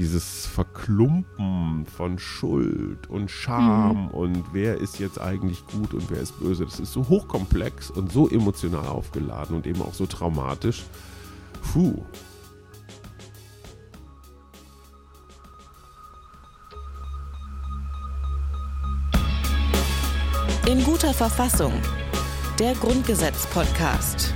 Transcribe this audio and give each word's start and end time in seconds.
dieses 0.00 0.46
Verklumpen 0.46 1.84
von 1.84 2.18
Schuld 2.18 3.10
und 3.10 3.30
Scham 3.30 4.04
Mhm. 4.04 4.08
und 4.08 4.44
wer 4.54 4.78
ist 4.78 4.98
jetzt 4.98 5.20
eigentlich 5.20 5.62
gut 5.66 5.92
und 5.92 6.10
wer 6.10 6.22
ist 6.22 6.40
böse, 6.40 6.64
das 6.64 6.80
ist 6.80 6.94
so 6.94 7.06
hochkomplex 7.06 7.90
und 7.90 8.10
so 8.10 8.26
emotional 8.26 8.86
aufgeladen 8.86 9.54
und 9.56 9.66
eben 9.66 9.82
auch 9.82 9.92
so 9.92 10.06
traumatisch. 10.06 10.84
Puh. 11.74 12.02
In 20.66 20.82
guter 20.84 21.12
Verfassung. 21.12 21.72
Der 22.58 22.74
Grundgesetz-Podcast. 22.74 24.34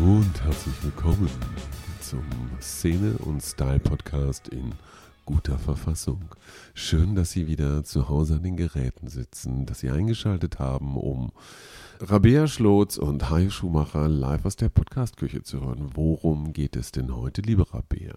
Hallo 0.00 0.18
und 0.18 0.44
herzlich 0.44 0.84
willkommen 0.84 1.28
zum 2.00 2.22
Szene- 2.60 3.18
und 3.18 3.42
Style-Podcast 3.42 4.46
in 4.46 4.72
guter 5.24 5.58
Verfassung. 5.58 6.22
Schön, 6.72 7.16
dass 7.16 7.32
Sie 7.32 7.48
wieder 7.48 7.82
zu 7.82 8.08
Hause 8.08 8.36
an 8.36 8.44
den 8.44 8.56
Geräten 8.56 9.08
sitzen, 9.08 9.66
dass 9.66 9.80
Sie 9.80 9.90
eingeschaltet 9.90 10.60
haben, 10.60 10.96
um 10.96 11.32
Rabea 11.98 12.46
Schlotz 12.46 12.96
und 12.96 13.28
Hajo 13.28 13.50
Schumacher 13.50 14.06
live 14.08 14.44
aus 14.44 14.54
der 14.54 14.68
Podcastküche 14.68 15.42
zu 15.42 15.62
hören. 15.62 15.90
Worum 15.94 16.52
geht 16.52 16.76
es 16.76 16.92
denn 16.92 17.16
heute, 17.16 17.40
liebe 17.40 17.66
Rabea? 17.74 18.14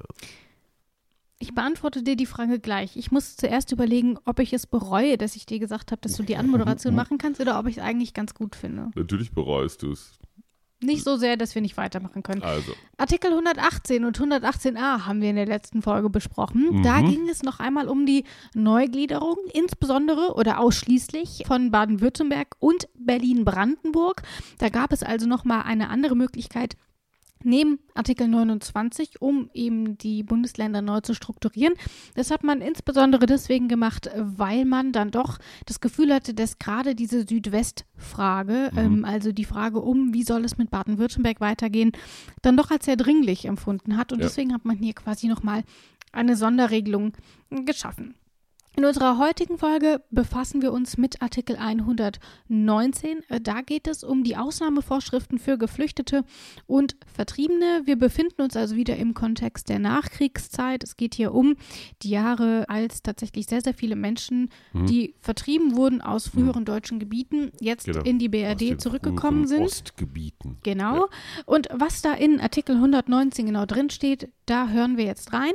Ich 1.39 1.55
beantworte 1.55 2.03
dir 2.03 2.15
die 2.15 2.27
Frage 2.27 2.59
gleich. 2.59 2.95
Ich 2.95 3.09
muss 3.09 3.37
zuerst 3.37 3.71
überlegen, 3.71 4.19
ob 4.25 4.37
ich 4.37 4.53
es 4.53 4.67
bereue, 4.67 5.17
dass 5.17 5.35
ich 5.35 5.47
dir 5.47 5.57
gesagt 5.57 5.91
habe, 5.91 6.01
dass 6.01 6.13
du 6.13 6.21
die 6.21 6.37
Anmoderation 6.37 6.93
machen 6.95 7.17
kannst 7.17 7.41
oder 7.41 7.57
ob 7.57 7.65
ich 7.65 7.77
es 7.77 7.83
eigentlich 7.83 8.13
ganz 8.13 8.35
gut 8.35 8.55
finde. 8.55 8.91
Natürlich 8.93 9.31
bereust 9.31 9.81
du 9.81 9.93
es. 9.93 10.20
Nicht 10.83 11.03
so 11.03 11.15
sehr, 11.15 11.37
dass 11.37 11.53
wir 11.53 11.61
nicht 11.61 11.77
weitermachen 11.77 12.23
können. 12.23 12.41
Also, 12.41 12.73
Artikel 12.97 13.31
118 13.31 14.03
und 14.03 14.19
118a 14.19 15.05
haben 15.05 15.21
wir 15.21 15.29
in 15.29 15.35
der 15.35 15.45
letzten 15.45 15.83
Folge 15.83 16.09
besprochen. 16.09 16.77
Mhm. 16.77 16.83
Da 16.83 17.01
ging 17.01 17.29
es 17.29 17.43
noch 17.43 17.59
einmal 17.59 17.87
um 17.87 18.07
die 18.07 18.23
Neugliederung, 18.55 19.37
insbesondere 19.53 20.33
oder 20.33 20.59
ausschließlich 20.59 21.43
von 21.45 21.69
Baden-Württemberg 21.69 22.55
und 22.59 22.87
Berlin-Brandenburg. 22.95 24.23
Da 24.57 24.69
gab 24.69 24.91
es 24.91 25.03
also 25.03 25.27
noch 25.27 25.43
mal 25.43 25.61
eine 25.61 25.89
andere 25.89 26.15
Möglichkeit 26.15 26.75
neben 27.43 27.79
Artikel 27.93 28.27
29, 28.27 29.21
um 29.21 29.49
eben 29.53 29.97
die 29.97 30.23
Bundesländer 30.23 30.81
neu 30.81 31.01
zu 31.01 31.13
strukturieren. 31.13 31.73
Das 32.15 32.31
hat 32.31 32.43
man 32.43 32.61
insbesondere 32.61 33.25
deswegen 33.25 33.67
gemacht, 33.67 34.09
weil 34.15 34.65
man 34.65 34.91
dann 34.91 35.11
doch 35.11 35.37
das 35.65 35.79
Gefühl 35.79 36.13
hatte, 36.13 36.33
dass 36.33 36.59
gerade 36.59 36.95
diese 36.95 37.25
Südwestfrage, 37.27 38.71
ähm, 38.75 39.05
also 39.05 39.31
die 39.31 39.45
Frage 39.45 39.79
um, 39.79 40.13
wie 40.13 40.23
soll 40.23 40.45
es 40.45 40.57
mit 40.57 40.69
Baden-Württemberg 40.71 41.39
weitergehen, 41.41 41.91
dann 42.41 42.57
doch 42.57 42.71
als 42.71 42.85
sehr 42.85 42.95
dringlich 42.95 43.45
empfunden 43.45 43.97
hat. 43.97 44.11
Und 44.11 44.19
Ja. 44.19 44.25
deswegen 44.25 44.53
hat 44.53 44.65
man 44.65 44.77
hier 44.77 44.93
quasi 44.93 45.27
nochmal 45.27 45.63
eine 46.11 46.35
Sonderregelung 46.35 47.13
geschaffen. 47.49 48.15
In 48.77 48.85
unserer 48.85 49.17
heutigen 49.17 49.57
Folge 49.57 50.01
befassen 50.11 50.61
wir 50.61 50.71
uns 50.71 50.97
mit 50.97 51.21
Artikel 51.21 51.57
119. 51.57 53.21
Äh, 53.27 53.41
Da 53.41 53.59
geht 53.61 53.85
es 53.85 54.01
um 54.01 54.23
die 54.23 54.37
Ausnahmevorschriften 54.37 55.39
für 55.39 55.57
Geflüchtete 55.57 56.23
und 56.67 56.95
Vertriebene. 57.13 57.81
Wir 57.83 57.97
befinden 57.97 58.41
uns 58.41 58.55
also 58.55 58.77
wieder 58.77 58.95
im 58.95 59.13
Kontext 59.13 59.67
der 59.67 59.79
Nachkriegszeit. 59.79 60.85
Es 60.85 60.95
geht 60.95 61.15
hier 61.15 61.33
um 61.33 61.57
die 62.01 62.11
Jahre, 62.11 62.69
als 62.69 63.03
tatsächlich 63.03 63.45
sehr, 63.47 63.59
sehr 63.61 63.73
viele 63.73 63.97
Menschen, 63.97 64.47
Mhm. 64.71 64.85
die 64.85 65.15
vertrieben 65.19 65.75
wurden 65.75 66.01
aus 66.01 66.29
früheren 66.29 66.63
deutschen 66.63 66.97
Gebieten, 66.99 67.51
jetzt 67.59 67.87
Genau. 67.87 68.03
in 68.03 68.19
die 68.19 68.29
BRD 68.29 68.79
zurückgekommen 68.79 69.47
sind. 69.47 69.63
Ostgebieten. 69.63 70.59
Genau. 70.63 71.07
Und 71.45 71.67
was 71.73 72.01
da 72.01 72.13
in 72.13 72.39
Artikel 72.39 72.77
119 72.77 73.47
genau 73.47 73.65
drin 73.65 73.89
steht, 73.89 74.29
da 74.45 74.69
hören 74.69 74.95
wir 74.95 75.03
jetzt 75.03 75.33
rein. 75.33 75.51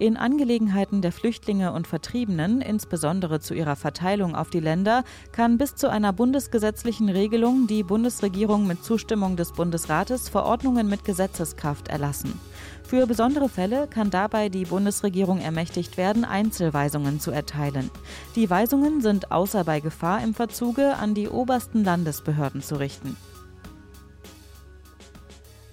In 0.00 0.16
Angelegenheiten 0.16 1.02
der 1.02 1.12
Flüchtlinge 1.12 1.74
und 1.74 1.86
Vertriebenen, 1.86 2.62
insbesondere 2.62 3.38
zu 3.40 3.52
ihrer 3.52 3.76
Verteilung 3.76 4.34
auf 4.34 4.48
die 4.48 4.58
Länder, 4.58 5.04
kann 5.30 5.58
bis 5.58 5.74
zu 5.74 5.90
einer 5.90 6.14
bundesgesetzlichen 6.14 7.10
Regelung 7.10 7.66
die 7.66 7.82
Bundesregierung 7.82 8.66
mit 8.66 8.82
Zustimmung 8.82 9.36
des 9.36 9.52
Bundesrates 9.52 10.30
Verordnungen 10.30 10.88
mit 10.88 11.04
Gesetzeskraft 11.04 11.88
erlassen. 11.88 12.40
Für 12.82 13.06
besondere 13.06 13.50
Fälle 13.50 13.88
kann 13.88 14.08
dabei 14.08 14.48
die 14.48 14.64
Bundesregierung 14.64 15.38
ermächtigt 15.38 15.98
werden, 15.98 16.24
Einzelweisungen 16.24 17.20
zu 17.20 17.30
erteilen. 17.30 17.90
Die 18.36 18.48
Weisungen 18.48 19.02
sind 19.02 19.30
außer 19.30 19.64
bei 19.64 19.80
Gefahr 19.80 20.24
im 20.24 20.32
Verzuge 20.32 20.96
an 20.96 21.12
die 21.12 21.28
obersten 21.28 21.84
Landesbehörden 21.84 22.62
zu 22.62 22.76
richten. 22.76 23.18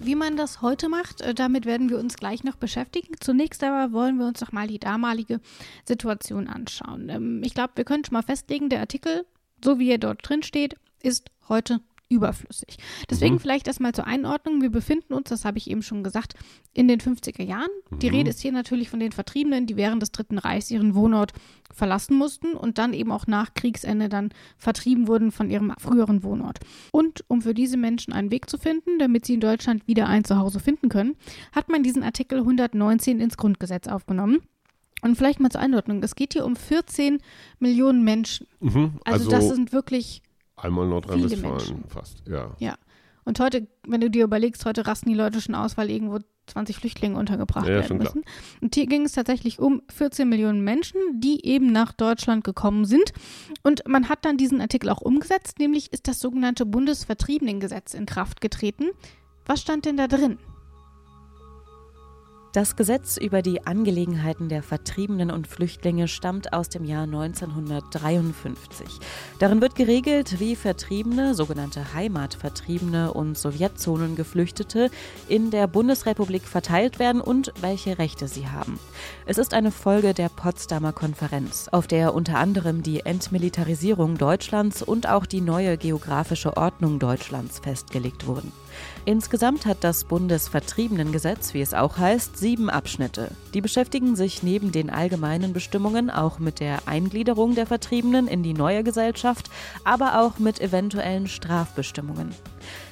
Wie 0.00 0.14
man 0.14 0.36
das 0.36 0.62
heute 0.62 0.88
macht, 0.88 1.20
äh, 1.20 1.34
damit 1.34 1.66
werden 1.66 1.90
wir 1.90 1.98
uns 1.98 2.16
gleich 2.16 2.44
noch 2.44 2.56
beschäftigen. 2.56 3.14
Zunächst 3.20 3.62
aber 3.64 3.92
wollen 3.92 4.16
wir 4.16 4.26
uns 4.26 4.40
doch 4.40 4.52
mal 4.52 4.68
die 4.68 4.78
damalige 4.78 5.40
Situation 5.84 6.46
anschauen. 6.48 7.08
Ähm, 7.08 7.42
Ich 7.44 7.54
glaube, 7.54 7.72
wir 7.76 7.84
können 7.84 8.04
schon 8.04 8.14
mal 8.14 8.22
festlegen, 8.22 8.68
der 8.68 8.80
Artikel, 8.80 9.26
so 9.62 9.78
wie 9.78 9.90
er 9.90 9.98
dort 9.98 10.28
drin 10.28 10.42
steht, 10.42 10.76
ist 11.02 11.30
heute 11.48 11.80
überflüssig. 12.08 12.78
Deswegen 13.10 13.34
Mhm. 13.34 13.38
vielleicht 13.40 13.66
erstmal 13.66 13.92
zur 13.92 14.06
Einordnung. 14.06 14.62
Wir 14.62 14.70
befinden 14.70 15.12
uns, 15.12 15.28
das 15.28 15.44
habe 15.44 15.58
ich 15.58 15.70
eben 15.70 15.82
schon 15.82 16.02
gesagt, 16.02 16.34
in 16.72 16.88
den 16.88 17.00
50er 17.00 17.42
Jahren. 17.44 17.68
Die 18.00 18.08
Mhm. 18.08 18.14
Rede 18.16 18.30
ist 18.30 18.40
hier 18.40 18.52
natürlich 18.52 18.88
von 18.88 19.00
den 19.00 19.12
Vertriebenen, 19.12 19.66
die 19.66 19.76
während 19.76 20.00
des 20.00 20.10
Dritten 20.12 20.38
Reichs 20.38 20.70
ihren 20.70 20.94
Wohnort 20.94 21.32
verlassen 21.72 22.16
mussten 22.16 22.54
und 22.54 22.78
dann 22.78 22.94
eben 22.94 23.12
auch 23.12 23.26
nach 23.26 23.52
Kriegsende 23.54 24.08
dann 24.08 24.30
vertrieben 24.56 25.06
wurden 25.06 25.32
von 25.32 25.50
ihrem 25.50 25.72
früheren 25.78 26.22
Wohnort. 26.22 26.60
Und 26.92 27.24
um 27.28 27.42
für 27.42 27.52
diese 27.54 27.76
Menschen 27.76 28.12
einen 28.12 28.30
Weg 28.30 28.48
zu 28.48 28.56
finden, 28.58 28.98
damit 28.98 29.26
sie 29.26 29.34
in 29.34 29.40
Deutschland 29.40 29.86
wieder 29.86 30.06
ein 30.08 30.24
Zuhause 30.24 30.60
finden 30.60 30.88
können, 30.88 31.14
hat 31.52 31.68
man 31.68 31.82
diesen 31.82 32.02
Artikel 32.02 32.40
119 32.40 33.20
ins 33.20 33.36
Grundgesetz 33.36 33.86
aufgenommen. 33.86 34.38
Und 35.02 35.14
vielleicht 35.16 35.38
mal 35.38 35.50
zur 35.50 35.60
Einordnung. 35.60 36.02
Es 36.02 36.16
geht 36.16 36.32
hier 36.32 36.44
um 36.44 36.56
14 36.56 37.18
Millionen 37.60 38.02
Menschen. 38.02 38.48
Mhm. 38.60 38.94
Also, 39.04 39.30
das 39.30 39.48
sind 39.48 39.72
wirklich 39.72 40.22
einmal 40.58 40.86
Nordrhein-Westfalen 40.86 41.84
fast, 41.88 42.22
ja. 42.28 42.54
Ja. 42.58 42.76
Und 43.24 43.40
heute, 43.40 43.66
wenn 43.86 44.00
du 44.00 44.10
dir 44.10 44.24
überlegst, 44.24 44.64
heute 44.64 44.86
rasten 44.86 45.10
die 45.10 45.14
Leute 45.14 45.40
schon 45.40 45.54
aus, 45.54 45.76
weil 45.76 45.90
irgendwo 45.90 46.18
20 46.46 46.76
Flüchtlinge 46.76 47.18
untergebracht 47.18 47.66
Ja, 47.66 47.74
werden 47.74 47.86
schon 47.88 47.98
klar. 47.98 48.14
müssen. 48.14 48.24
Und 48.62 48.74
hier 48.74 48.86
ging 48.86 49.04
es 49.04 49.12
tatsächlich 49.12 49.58
um 49.58 49.82
14 49.90 50.26
Millionen 50.28 50.64
Menschen, 50.64 50.98
die 51.14 51.44
eben 51.44 51.70
nach 51.70 51.92
Deutschland 51.92 52.42
gekommen 52.42 52.86
sind. 52.86 53.12
Und 53.62 53.86
man 53.86 54.08
hat 54.08 54.24
dann 54.24 54.38
diesen 54.38 54.62
Artikel 54.62 54.88
auch 54.88 55.02
umgesetzt, 55.02 55.58
nämlich 55.58 55.92
ist 55.92 56.08
das 56.08 56.20
sogenannte 56.20 56.64
Bundesvertriebenengesetz 56.64 57.92
in 57.92 58.06
Kraft 58.06 58.40
getreten. 58.40 58.86
Was 59.44 59.60
stand 59.60 59.84
denn 59.84 59.98
da 59.98 60.08
drin? 60.08 60.38
Das 62.52 62.76
Gesetz 62.76 63.18
über 63.18 63.42
die 63.42 63.66
Angelegenheiten 63.66 64.48
der 64.48 64.62
Vertriebenen 64.62 65.30
und 65.30 65.46
Flüchtlinge 65.46 66.08
stammt 66.08 66.54
aus 66.54 66.70
dem 66.70 66.84
Jahr 66.84 67.02
1953. 67.02 68.86
Darin 69.38 69.60
wird 69.60 69.74
geregelt, 69.74 70.40
wie 70.40 70.56
Vertriebene, 70.56 71.34
sogenannte 71.34 71.92
Heimatvertriebene 71.92 73.12
und 73.12 73.36
Sowjetzonengeflüchtete 73.36 74.90
in 75.28 75.50
der 75.50 75.66
Bundesrepublik 75.66 76.44
verteilt 76.44 76.98
werden 76.98 77.20
und 77.20 77.52
welche 77.60 77.98
Rechte 77.98 78.28
sie 78.28 78.48
haben. 78.48 78.80
Es 79.26 79.36
ist 79.36 79.52
eine 79.52 79.70
Folge 79.70 80.14
der 80.14 80.30
Potsdamer 80.30 80.94
Konferenz, 80.94 81.68
auf 81.70 81.86
der 81.86 82.14
unter 82.14 82.38
anderem 82.38 82.82
die 82.82 83.00
Entmilitarisierung 83.00 84.16
Deutschlands 84.16 84.82
und 84.82 85.06
auch 85.06 85.26
die 85.26 85.42
neue 85.42 85.76
geografische 85.76 86.56
Ordnung 86.56 86.98
Deutschlands 86.98 87.58
festgelegt 87.58 88.26
wurden. 88.26 88.52
Insgesamt 89.04 89.64
hat 89.64 89.84
das 89.84 90.04
Bundesvertriebenengesetz, 90.04 91.54
wie 91.54 91.60
es 91.62 91.74
auch 91.74 91.98
heißt, 91.98 92.36
sieben 92.36 92.68
Abschnitte. 92.68 93.30
Die 93.54 93.60
beschäftigen 93.60 94.16
sich 94.16 94.42
neben 94.42 94.72
den 94.72 94.90
allgemeinen 94.90 95.52
Bestimmungen 95.52 96.10
auch 96.10 96.38
mit 96.38 96.60
der 96.60 96.86
Eingliederung 96.86 97.54
der 97.54 97.66
Vertriebenen 97.66 98.28
in 98.28 98.42
die 98.42 98.54
neue 98.54 98.84
Gesellschaft, 98.84 99.50
aber 99.84 100.20
auch 100.20 100.38
mit 100.38 100.60
eventuellen 100.60 101.26
Strafbestimmungen. 101.26 102.34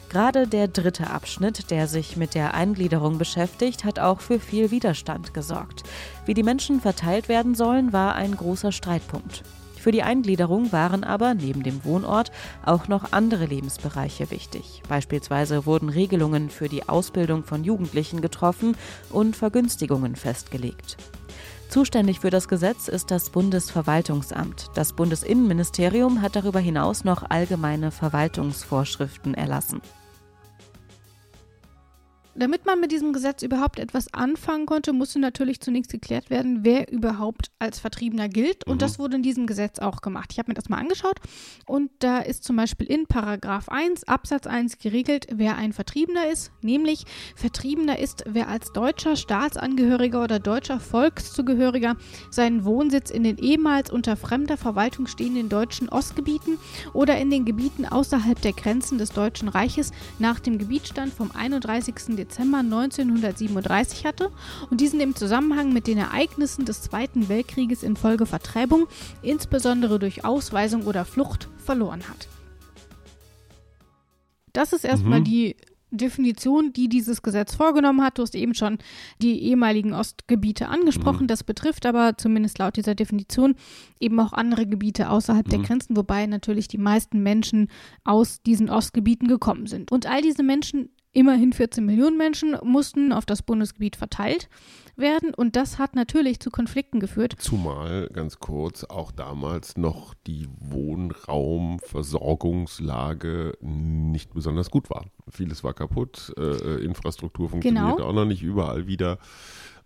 Gerade 0.09 0.47
der 0.47 0.69
dritte 0.69 1.11
Abschnitt, 1.11 1.71
der 1.71 1.89
sich 1.89 2.17
mit 2.17 2.35
der 2.35 2.55
Eingliederung 2.55 3.19
beschäftigt, 3.19 3.85
hat 3.85 3.99
auch 3.99 4.21
für 4.21 4.39
viel 4.39 4.71
Widerstand 4.71 5.35
gesorgt. 5.35 5.83
Wie 6.25 6.35
die 6.35 6.45
Menschen 6.45 6.81
verteilt 6.81 7.29
werden 7.29 7.55
sollen, 7.55 7.93
war 7.93 8.15
ein 8.15 8.37
großer 8.37 8.73
Streitpunkt. 8.73 9.43
Für 9.87 9.93
die 9.93 10.03
Eingliederung 10.03 10.73
waren 10.73 11.05
aber 11.05 11.35
neben 11.35 11.63
dem 11.63 11.85
Wohnort 11.85 12.33
auch 12.65 12.89
noch 12.89 13.13
andere 13.13 13.47
Lebensbereiche 13.47 14.33
wichtig. 14.33 14.83
Beispielsweise 14.89 15.65
wurden 15.65 15.91
Regelungen 15.91 16.51
für 16.51 16.69
die 16.69 16.89
Ausbildung 16.89 17.45
von 17.45 17.63
Jugendlichen 17.63 18.21
getroffen 18.21 18.77
und 19.11 19.37
Vergünstigungen 19.37 20.17
festgelegt. 20.17 20.97
Zuständig 21.69 22.19
für 22.19 22.31
das 22.31 22.49
Gesetz 22.49 22.89
ist 22.89 23.13
das 23.13 23.31
Bundesverwaltungsamt. 23.31 24.71
Das 24.75 24.93
Bundesinnenministerium 24.93 26.21
hat 26.21 26.35
darüber 26.35 26.59
hinaus 26.59 27.05
noch 27.05 27.31
allgemeine 27.31 27.93
Verwaltungsvorschriften 27.93 29.35
erlassen. 29.35 29.81
Damit 32.39 32.67
man 32.67 32.81
mit 32.81 32.93
diesem 32.93 33.13
Gesetz 33.13 33.43
überhaupt 33.43 33.79
etwas 33.79 34.13
anfangen 34.13 34.67
konnte, 34.67 34.93
musste 34.93 35.19
natürlich 35.19 35.61
zunächst 35.61 35.91
geklärt 35.91 36.29
werden, 36.31 36.61
wer 36.63 36.93
überhaupt 36.93 37.51
als 37.59 37.79
Vertriebener 37.79 38.29
gilt. 38.29 38.67
Und 38.67 38.75
Mhm. 38.77 38.79
das 38.81 38.99
wurde 38.99 39.17
in 39.17 39.23
diesem 39.23 39.47
Gesetz 39.47 39.79
auch 39.79 40.03
gemacht. 40.03 40.31
Ich 40.33 40.39
habe 40.39 40.51
mir 40.51 40.55
das 40.55 40.69
mal 40.69 40.79
angeschaut 40.79 41.17
und 41.67 41.91
da 42.01 42.19
ist 42.19 42.45
zum 42.45 42.57
Beispiel 42.57 42.87
in 42.87 43.07
Paragraph 43.07 43.69
1 43.69 44.05
Absatz 44.05 44.47
1 44.47 44.79
geregelt, 44.79 45.27
wer 45.33 45.57
ein 45.57 45.73
Vertriebener 45.73 46.29
ist. 46.31 46.53
Nämlich 46.61 47.05
Vertriebener 47.35 47.99
ist, 47.99 48.25
wer 48.27 48.49
als 48.49 48.73
deutscher 48.73 49.17
Staatsangehöriger 49.17 50.23
oder 50.23 50.39
deutscher 50.39 50.79
Volkszugehöriger 50.79 51.97
seinen 52.31 52.65
Wohnsitz 52.65 53.11
in 53.11 53.25
den 53.25 53.39
ehemals 53.39 53.91
unter 53.91 54.17
fremder 54.17 54.57
Verwaltung 54.57 55.07
stehenden 55.07 55.49
deutschen 55.49 55.89
Ostgebieten 55.89 56.59
oder 56.93 57.17
in 57.19 57.31
den 57.31 57.45
Gebieten 57.45 57.87
außerhalb 57.87 58.41
der 58.43 58.53
Grenzen 58.53 58.99
des 58.99 59.11
Deutschen 59.11 59.49
Reiches 59.49 59.93
nach 60.19 60.39
dem 60.41 60.59
Gebietsstand 60.59 61.13
vom 61.15 61.31
31. 61.31 61.95
Dezember 62.17 62.26
1937 62.31 64.05
hatte 64.07 64.31
und 64.71 64.81
diesen 64.81 65.01
im 65.01 65.15
Zusammenhang 65.15 65.73
mit 65.73 65.87
den 65.87 65.99
Ereignissen 65.99 66.65
des 66.65 66.83
Zweiten 66.83 67.29
Weltkrieges 67.29 67.83
infolge 67.83 68.27
Vertreibung, 68.27 68.87
insbesondere 69.23 69.99
durch 69.99 70.25
Ausweisung 70.25 70.85
oder 70.85 71.05
Flucht, 71.05 71.49
verloren 71.59 72.03
hat. 72.09 72.29
Das 74.53 74.73
ist 74.73 74.85
erstmal 74.85 75.21
Mhm. 75.21 75.25
die 75.25 75.57
Definition, 75.93 76.73
die 76.73 76.89
dieses 76.89 77.23
Gesetz 77.23 77.55
vorgenommen 77.55 78.03
hat. 78.03 78.19
Du 78.19 78.23
hast 78.23 78.35
eben 78.35 78.55
schon 78.55 78.79
die 79.23 79.41
ehemaligen 79.45 79.93
Ostgebiete 79.95 80.69
angesprochen. 80.69 81.25
Mhm. 81.25 81.29
Das 81.29 81.45
betrifft 81.45 81.87
aber 81.87 82.19
zumindest 82.19 82.59
laut 82.59 82.77
dieser 82.77 82.95
Definition 82.95 83.55
eben 84.01 84.19
auch 84.19 84.33
andere 84.33 84.67
Gebiete 84.67 85.11
außerhalb 85.11 85.49
der 85.49 85.61
Mhm. 85.61 85.65
Grenzen, 85.65 85.97
wobei 85.97 86.27
natürlich 86.27 86.69
die 86.69 86.79
meisten 86.79 87.23
Menschen 87.23 87.69
aus 88.05 88.43
diesen 88.43 88.69
Ostgebieten 88.69 89.29
gekommen 89.29 89.67
sind. 89.67 89.93
Und 89.93 90.07
all 90.07 90.23
diese 90.23 90.43
Menschen, 90.43 90.91
immerhin 91.17 91.53
14 91.55 91.85
Millionen 91.85 92.17
Menschen, 92.19 92.57
mussten 92.63 93.13
auf 93.13 93.25
das 93.25 93.43
Bundesgebiet 93.43 93.97
verteilt 93.97 94.49
werden. 94.97 95.33
Und 95.35 95.57
das 95.57 95.79
hat 95.79 95.97
natürlich 95.97 96.41
zu 96.41 96.51
Konflikten 96.51 97.01
geführt. 97.01 97.37
Zumal 97.39 98.09
ganz 98.13 98.39
kurz 98.39 98.85
auch 98.85 99.13
damals 99.13 99.79
noch 99.79 100.13
die 100.27 100.47
Wohnraumversorgungslage 100.61 103.55
nicht 103.61 104.35
besonders 104.35 104.71
gut 104.71 104.91
war. 104.91 105.07
Vieles 105.31 105.65
war 105.65 105.73
kaputt, 105.75 106.33
äh, 106.39 106.85
Infrastruktur 106.85 107.49
funktionierte 107.49 107.97
Genau. 107.97 108.09
auch 108.09 108.13
noch 108.15 108.27
nicht 108.27 108.43
überall 108.43 108.87
wieder. 108.87 109.19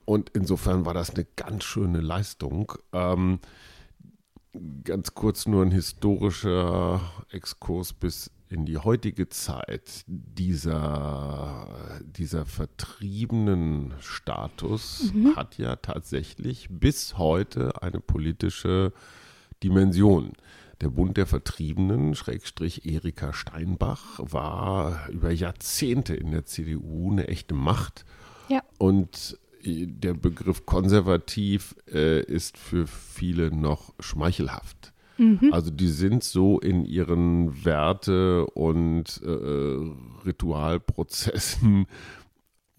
Und 0.05 0.31
insofern 0.31 0.85
war 0.85 0.95
das 0.95 1.11
eine 1.15 1.27
ganz 1.37 1.63
schöne 1.65 2.01
Leistung. 2.01 2.73
Ähm, 2.93 3.39
ganz 4.83 5.15
kurz 5.15 5.47
nur 5.47 5.63
ein 5.65 5.71
historischer 5.71 7.01
Exkurs 7.31 7.93
bis 7.93 8.33
in 8.51 8.67
die 8.67 8.79
heutige 8.79 9.29
Zeit. 9.29 10.05
Dieser, 10.07 11.69
dieser 12.03 12.45
vertriebenen 12.45 13.95
Status 14.01 15.13
hat 15.37 15.57
ja 15.57 15.77
tatsächlich 15.77 16.69
bis 16.69 17.17
heute 17.17 17.81
eine 17.83 18.01
politische 18.01 18.93
Dimension. 19.63 20.33
Der 20.81 20.89
Bund 20.89 21.17
der 21.17 21.27
Vertriebenen, 21.27 22.15
Schrägstrich 22.15 22.87
Erika 22.87 23.33
Steinbach, 23.33 24.19
war 24.19 25.09
über 25.11 25.31
Jahrzehnte 25.31 26.15
in 26.15 26.31
der 26.33 26.47
CDU 26.47 27.13
eine 27.13 27.29
echte 27.29 27.55
Macht. 27.55 28.05
Ja. 28.49 28.63
Und 28.79 29.39
äh, 29.63 29.87
der 29.87 30.15
Begriff 30.15 30.67
konservativ 30.67 31.77
äh, 31.93 32.23
ist 32.23 32.57
für 32.57 32.87
viele 32.87 33.55
noch 33.55 33.95
schmeichelhaft. 34.01 34.93
Also 35.53 35.71
die 35.71 35.89
sind 35.89 36.25
so 36.25 36.59
in 36.59 36.85
ihren 36.85 37.65
Werte- 37.65 38.47
und 38.47 39.21
äh, 39.23 40.25
Ritualprozessen 40.25 41.87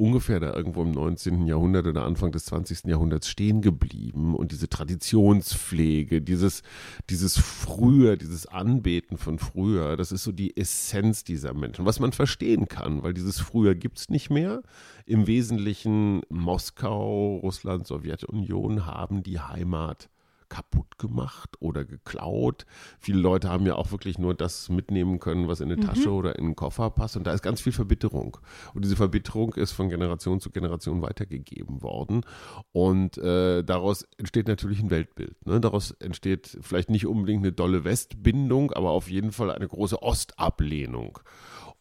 ungefähr 0.02 0.40
da 0.40 0.54
irgendwo 0.56 0.82
im 0.82 0.92
19. 0.92 1.46
Jahrhundert 1.46 1.86
oder 1.86 2.04
Anfang 2.04 2.32
des 2.32 2.46
20. 2.46 2.86
Jahrhunderts 2.86 3.30
stehen 3.30 3.62
geblieben 3.62 4.36
und 4.36 4.52
diese 4.52 4.68
Traditionspflege, 4.68 6.24
dieses, 6.24 6.64
dieses 7.12 7.38
früher, 7.38 8.18
dieses 8.18 8.48
Anbeten 8.48 9.18
von 9.18 9.38
früher, 9.38 9.96
das 9.98 10.12
ist 10.12 10.24
so 10.24 10.32
die 10.32 10.58
Essenz 10.58 11.24
dieser 11.24 11.54
Menschen, 11.54 11.86
was 11.86 12.00
man 12.00 12.14
verstehen 12.14 12.68
kann, 12.68 13.04
weil 13.04 13.14
dieses 13.14 13.40
früher 13.40 13.76
gibt 13.76 14.00
es 14.00 14.10
nicht 14.10 14.32
mehr. 14.32 14.64
Im 15.06 15.28
Wesentlichen 15.28 16.22
Moskau, 16.30 17.36
Russland, 17.38 17.86
Sowjetunion 17.86 18.88
haben 18.88 19.22
die 19.22 19.40
Heimat 19.40 20.10
kaputt 20.52 21.00
gemacht 21.00 21.56
oder 21.62 21.86
geklaut. 21.86 22.66
Viele 23.00 23.20
Leute 23.20 23.50
haben 23.50 23.66
ja 23.66 23.76
auch 23.76 23.92
wirklich 23.92 24.20
nur 24.20 24.34
das 24.36 24.68
mitnehmen 24.68 25.20
können, 25.20 25.48
was 25.48 25.62
in 25.62 25.72
eine 25.72 25.82
Tasche 25.82 26.12
oder 26.12 26.38
in 26.38 26.46
einen 26.46 26.56
Koffer 26.58 26.90
passt. 26.90 27.16
Und 27.16 27.26
da 27.26 27.32
ist 27.32 27.42
ganz 27.42 27.62
viel 27.62 27.72
Verbitterung. 27.72 28.38
Und 28.74 28.84
diese 28.84 28.98
Verbitterung 28.98 29.54
ist 29.54 29.72
von 29.72 29.88
Generation 29.88 30.42
zu 30.42 30.50
Generation 30.52 31.02
weitergegeben 31.02 31.82
worden. 31.82 32.26
Und 32.74 33.18
äh, 33.18 33.64
daraus 33.64 34.06
entsteht 34.18 34.50
natürlich 34.50 34.82
ein 34.82 34.90
Weltbild. 34.90 35.46
Ne? 35.48 35.62
Daraus 35.62 35.92
entsteht 35.92 36.58
vielleicht 36.60 36.90
nicht 36.90 37.08
unbedingt 37.08 37.44
eine 37.44 37.54
dolle 37.54 37.86
Westbindung, 37.86 38.74
aber 38.74 38.90
auf 38.90 39.10
jeden 39.10 39.32
Fall 39.32 39.52
eine 39.52 39.70
große 39.70 40.02
Ostablehnung. 40.04 41.20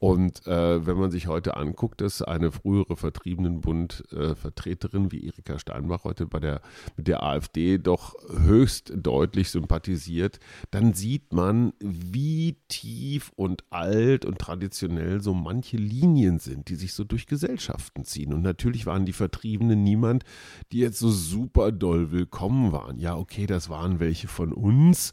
Und 0.01 0.47
äh, 0.47 0.87
wenn 0.87 0.97
man 0.97 1.11
sich 1.11 1.27
heute 1.27 1.59
anguckt, 1.59 2.01
dass 2.01 2.23
eine 2.23 2.51
frühere 2.51 2.97
Vertriebenenbund-Vertreterin 2.97 5.13
wie 5.13 5.27
Erika 5.27 5.59
Steinbach 5.59 6.05
heute 6.05 6.25
bei 6.25 6.41
der, 6.41 6.63
mit 6.97 7.07
der 7.07 7.23
AfD 7.23 7.77
doch 7.77 8.15
höchst 8.31 8.95
deutlich 8.97 9.51
sympathisiert, 9.51 10.41
dann 10.71 10.95
sieht 10.95 11.35
man, 11.35 11.75
wie 11.81 12.57
tief 12.69 13.31
und 13.37 13.63
alt 13.69 14.25
und 14.25 14.39
traditionell 14.39 15.21
so 15.21 15.35
manche 15.35 15.77
Linien 15.77 16.39
sind, 16.39 16.71
die 16.71 16.77
sich 16.77 16.95
so 16.95 17.05
durch 17.05 17.27
Gesellschaften 17.27 18.07
ziehen. 18.07 18.33
Und 18.33 18.41
natürlich 18.41 18.87
waren 18.87 19.05
die 19.05 19.13
Vertriebenen 19.13 19.85
niemand, 19.85 20.25
die 20.73 20.79
jetzt 20.79 20.99
so 20.99 21.11
super 21.11 21.73
doll 21.73 22.11
willkommen 22.11 22.73
waren. 22.73 22.99
Ja, 23.01 23.17
okay, 23.17 23.45
das 23.45 23.69
waren 23.69 24.01
welche 24.01 24.29
von 24.29 24.55
uns. 24.55 25.13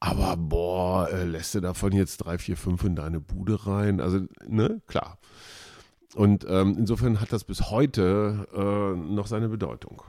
Aber 0.00 0.36
boah, 0.36 1.08
äh, 1.10 1.24
lässt 1.24 1.54
du 1.54 1.60
davon 1.60 1.92
jetzt 1.92 2.18
drei, 2.18 2.38
vier, 2.38 2.56
fünf 2.56 2.84
in 2.84 2.94
deine 2.94 3.20
Bude 3.20 3.66
rein? 3.66 4.00
Also, 4.00 4.20
ne, 4.46 4.80
klar. 4.86 5.18
Und 6.14 6.46
ähm, 6.48 6.76
insofern 6.78 7.20
hat 7.20 7.32
das 7.32 7.44
bis 7.44 7.70
heute 7.70 8.46
äh, 8.54 8.96
noch 8.96 9.26
seine 9.26 9.48
Bedeutung. 9.48 10.02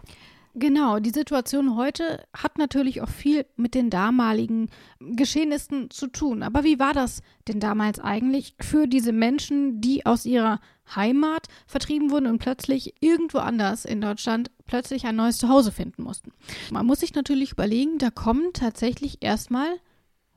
Genau, 0.56 1.00
die 1.00 1.12
Situation 1.12 1.76
heute 1.76 2.24
hat 2.36 2.58
natürlich 2.58 3.02
auch 3.02 3.10
viel 3.10 3.46
mit 3.56 3.76
den 3.76 3.90
damaligen 3.90 4.70
Geschehnissen 5.00 5.92
zu 5.92 6.08
tun. 6.08 6.42
Aber 6.42 6.64
wie 6.64 6.80
war 6.80 6.94
das 6.94 7.22
denn 7.48 7.60
damals 7.60 8.00
eigentlich 8.00 8.56
für 8.60 8.88
diese 8.88 9.12
Menschen, 9.12 9.80
die 9.80 10.06
aus 10.06 10.26
ihrer 10.26 10.60
Heimat 10.96 11.48
vertrieben 11.68 12.10
wurden 12.10 12.26
und 12.26 12.40
plötzlich 12.40 12.96
irgendwo 13.00 13.38
anders 13.38 13.86
in 13.86 14.02
Deutschland 14.02 14.50
plötzlich 14.66 15.06
ein 15.06 15.16
neues 15.16 15.38
Zuhause 15.38 15.72
finden 15.72 16.02
mussten? 16.02 16.32
Man 16.72 16.86
muss 16.86 17.02
sich 17.02 17.14
natürlich 17.14 17.52
überlegen, 17.52 18.00
da 18.00 18.10
kommen 18.10 18.52
tatsächlich 18.54 19.20
erstmal 19.22 19.78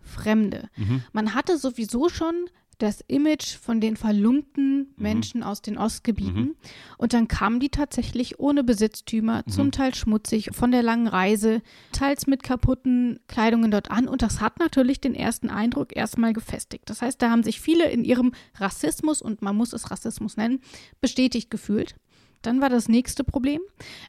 Fremde. 0.03 0.69
Man 1.13 1.35
hatte 1.35 1.57
sowieso 1.59 2.09
schon 2.09 2.35
das 2.79 3.05
Image 3.07 3.57
von 3.59 3.81
den 3.81 3.97
verlumpten 3.97 4.93
Menschen 4.97 5.45
aus 5.45 5.63
den 5.63 5.79
Ostgebieten. 5.79 6.57
Und 6.99 7.13
dann 7.13 7.29
kamen 7.29 7.61
die 7.61 7.69
tatsächlich 7.69 8.41
ohne 8.41 8.65
Besitztümer, 8.65 9.45
zum 9.47 9.71
Teil 9.71 9.95
schmutzig, 9.95 10.51
von 10.53 10.73
der 10.73 10.83
langen 10.83 11.07
Reise, 11.07 11.63
teils 11.93 12.27
mit 12.27 12.43
kaputten 12.43 13.21
Kleidungen 13.29 13.71
dort 13.71 13.91
an. 13.93 14.09
Und 14.09 14.23
das 14.23 14.41
hat 14.41 14.59
natürlich 14.59 15.01
den 15.01 15.15
ersten 15.15 15.49
Eindruck 15.49 15.95
erstmal 15.95 16.33
gefestigt. 16.33 16.91
Das 16.91 17.03
heißt, 17.03 17.23
da 17.23 17.31
haben 17.31 17.45
sich 17.45 17.61
viele 17.61 17.89
in 17.89 18.05
ihrem 18.05 18.33
Rassismus, 18.57 19.23
und 19.23 19.43
man 19.43 19.55
muss 19.55 19.73
es 19.73 19.93
Rassismus 19.93 20.37
nennen, 20.37 20.61
bestätigt 21.01 21.51
gefühlt. 21.51 21.95
Dann 22.43 22.61
war 22.61 22.69
das 22.69 22.89
nächste 22.89 23.25
Problem. 23.25 23.61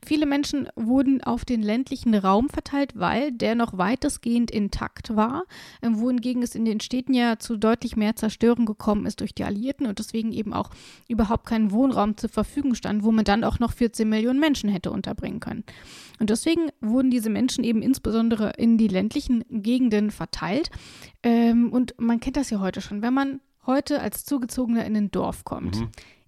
Viele 0.06 0.25
Menschen 0.25 0.68
wurden 0.75 1.24
auf 1.24 1.46
den 1.46 1.62
ländlichen 1.62 2.13
Raum 2.16 2.50
verteilt, 2.50 2.94
weil 2.96 3.32
der 3.32 3.56
noch 3.56 3.78
weitestgehend 3.78 4.52
intakt 4.52 5.16
war, 5.16 5.46
äh, 5.82 5.90
wohingegen 5.92 6.44
es 6.44 6.56
in 6.56 6.66
den 6.66 6.80
Städten 6.80 7.13
ja 7.13 7.40
zu 7.40 7.58
deutlich 7.58 7.96
mehr 7.96 8.16
Zerstörung 8.16 8.66
gekommen 8.66 9.06
ist 9.06 9.22
durch 9.22 9.34
die 9.34 9.44
Alliierten 9.44 9.88
und 9.88 10.00
deswegen 10.00 10.32
eben 10.32 10.54
auch 10.54 10.70
überhaupt 11.08 11.46
kein 11.46 11.72
Wohnraum 11.72 12.18
zur 12.18 12.30
Verfügung 12.30 12.75
stand, 12.75 13.04
wo 13.04 13.12
man 13.12 13.25
dann 13.25 13.44
auch 13.44 13.60
noch 13.60 13.74
14 13.74 14.08
Millionen 14.08 14.40
Menschen 14.40 14.70
hätte 14.70 14.92
unterbringen 14.92 15.40
können. 15.40 15.63
Und 16.20 16.30
deswegen 16.30 16.70
wurden 16.82 17.12
diese 17.12 17.30
Menschen 17.30 17.63
eben 17.63 17.82
insbesondere 17.82 18.54
in 18.58 18.78
die 18.78 18.88
ländlichen 18.88 19.44
Gegenden 19.50 20.12
verteilt. 20.12 20.70
Ähm, 21.24 21.72
und 21.72 21.96
man 21.98 22.20
kennt 22.20 22.38
das 22.38 22.50
ja 22.50 22.60
heute 22.60 22.82
schon. 22.82 23.02
Wenn 23.02 23.13
man 23.13 23.42
heute 23.66 24.02
als 24.02 24.25
Zugezogener 24.25 24.86
in 24.86 24.96
ein 24.96 25.12
Dorf 25.12 25.44
kommt, 25.44 25.78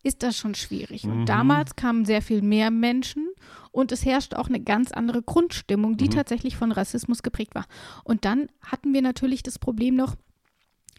ist 0.05 0.21
das 0.21 0.37
schon 0.37 0.53
schwierig. 0.53 1.05
Und 1.05 1.25
damals 1.25 1.75
kamen 1.75 2.05
sehr 2.05 2.21
viel 2.21 2.43
mehr 2.43 2.69
Menschen 2.69 3.27
und 3.71 3.91
es 3.91 4.05
herrscht 4.05 4.35
auch 4.35 4.47
eine 4.47 4.59
ganz 4.61 4.91
andere 4.91 5.23
Grundstimmung, 5.23 5.97
die 5.97 6.09
tatsächlich 6.09 6.55
von 6.55 6.71
Rassismus 6.71 7.23
geprägt 7.23 7.55
war. 7.55 7.65
Und 8.03 8.23
dann 8.23 8.47
hatten 8.61 8.93
wir 8.93 9.01
natürlich 9.01 9.41
das 9.41 9.57
Problem 9.57 9.95
noch, 9.95 10.15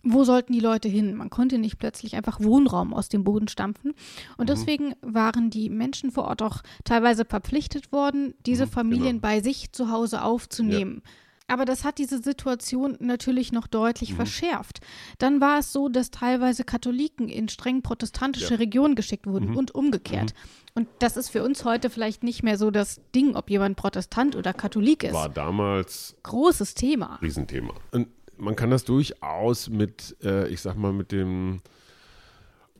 wo 0.02 0.24
sollten 0.24 0.52
die 0.52 0.60
Leute 0.60 0.88
hin? 0.88 1.14
Man 1.14 1.30
konnte 1.30 1.58
nicht 1.58 1.78
plötzlich 1.78 2.16
einfach 2.16 2.40
Wohnraum 2.40 2.92
aus 2.94 3.08
dem 3.08 3.24
Boden 3.24 3.48
stampfen. 3.48 3.94
Und 4.36 4.48
deswegen 4.48 4.94
waren 5.02 5.50
die 5.50 5.70
Menschen 5.70 6.10
vor 6.10 6.24
Ort 6.24 6.42
auch 6.42 6.62
teilweise 6.84 7.24
verpflichtet 7.24 7.92
worden, 7.92 8.34
diese 8.44 8.66
Mhm, 8.66 8.70
Familien 8.70 9.06
genau. 9.16 9.20
bei 9.22 9.40
sich 9.40 9.72
zu 9.72 9.90
Hause 9.90 10.22
aufzunehmen. 10.22 11.02
Aber 11.48 11.64
das 11.64 11.84
hat 11.84 11.98
diese 11.98 12.20
Situation 12.20 12.96
natürlich 12.98 13.52
noch 13.52 13.66
deutlich 13.68 14.12
Mhm. 14.12 14.16
verschärft. 14.16 14.80
Dann 15.18 15.40
war 15.40 15.60
es 15.60 15.72
so, 15.72 15.88
dass 15.88 16.10
teilweise 16.10 16.64
Katholiken 16.64 17.28
in 17.28 17.48
streng 17.48 17.82
protestantische 17.82 18.54
Ja. 18.54 18.58
Regionen 18.58 18.96
geschickt 18.96 19.26
wurden 19.26 19.50
Mhm. 19.50 19.56
und 19.56 19.74
umgekehrt. 19.74 20.34
Und 20.74 20.88
das 20.98 21.16
ist 21.16 21.28
für 21.30 21.42
uns 21.44 21.64
heute 21.64 21.88
vielleicht 21.88 22.22
nicht 22.24 22.42
mehr 22.42 22.58
so 22.58 22.70
das 22.70 23.00
Ding, 23.14 23.36
ob 23.36 23.48
jemand 23.48 23.76
Protestant 23.76 24.34
oder 24.34 24.52
Katholik 24.52 25.04
ist. 25.04 25.12
War 25.14 25.28
damals 25.28 26.16
Großes 26.24 26.74
Thema. 26.74 27.18
Riesenthema. 27.22 27.72
Und 27.92 28.08
man 28.36 28.56
kann 28.56 28.70
das 28.70 28.84
durchaus 28.84 29.70
mit, 29.70 30.16
äh, 30.22 30.48
ich 30.48 30.60
sag 30.60 30.76
mal, 30.76 30.92
mit 30.92 31.12
dem 31.12 31.62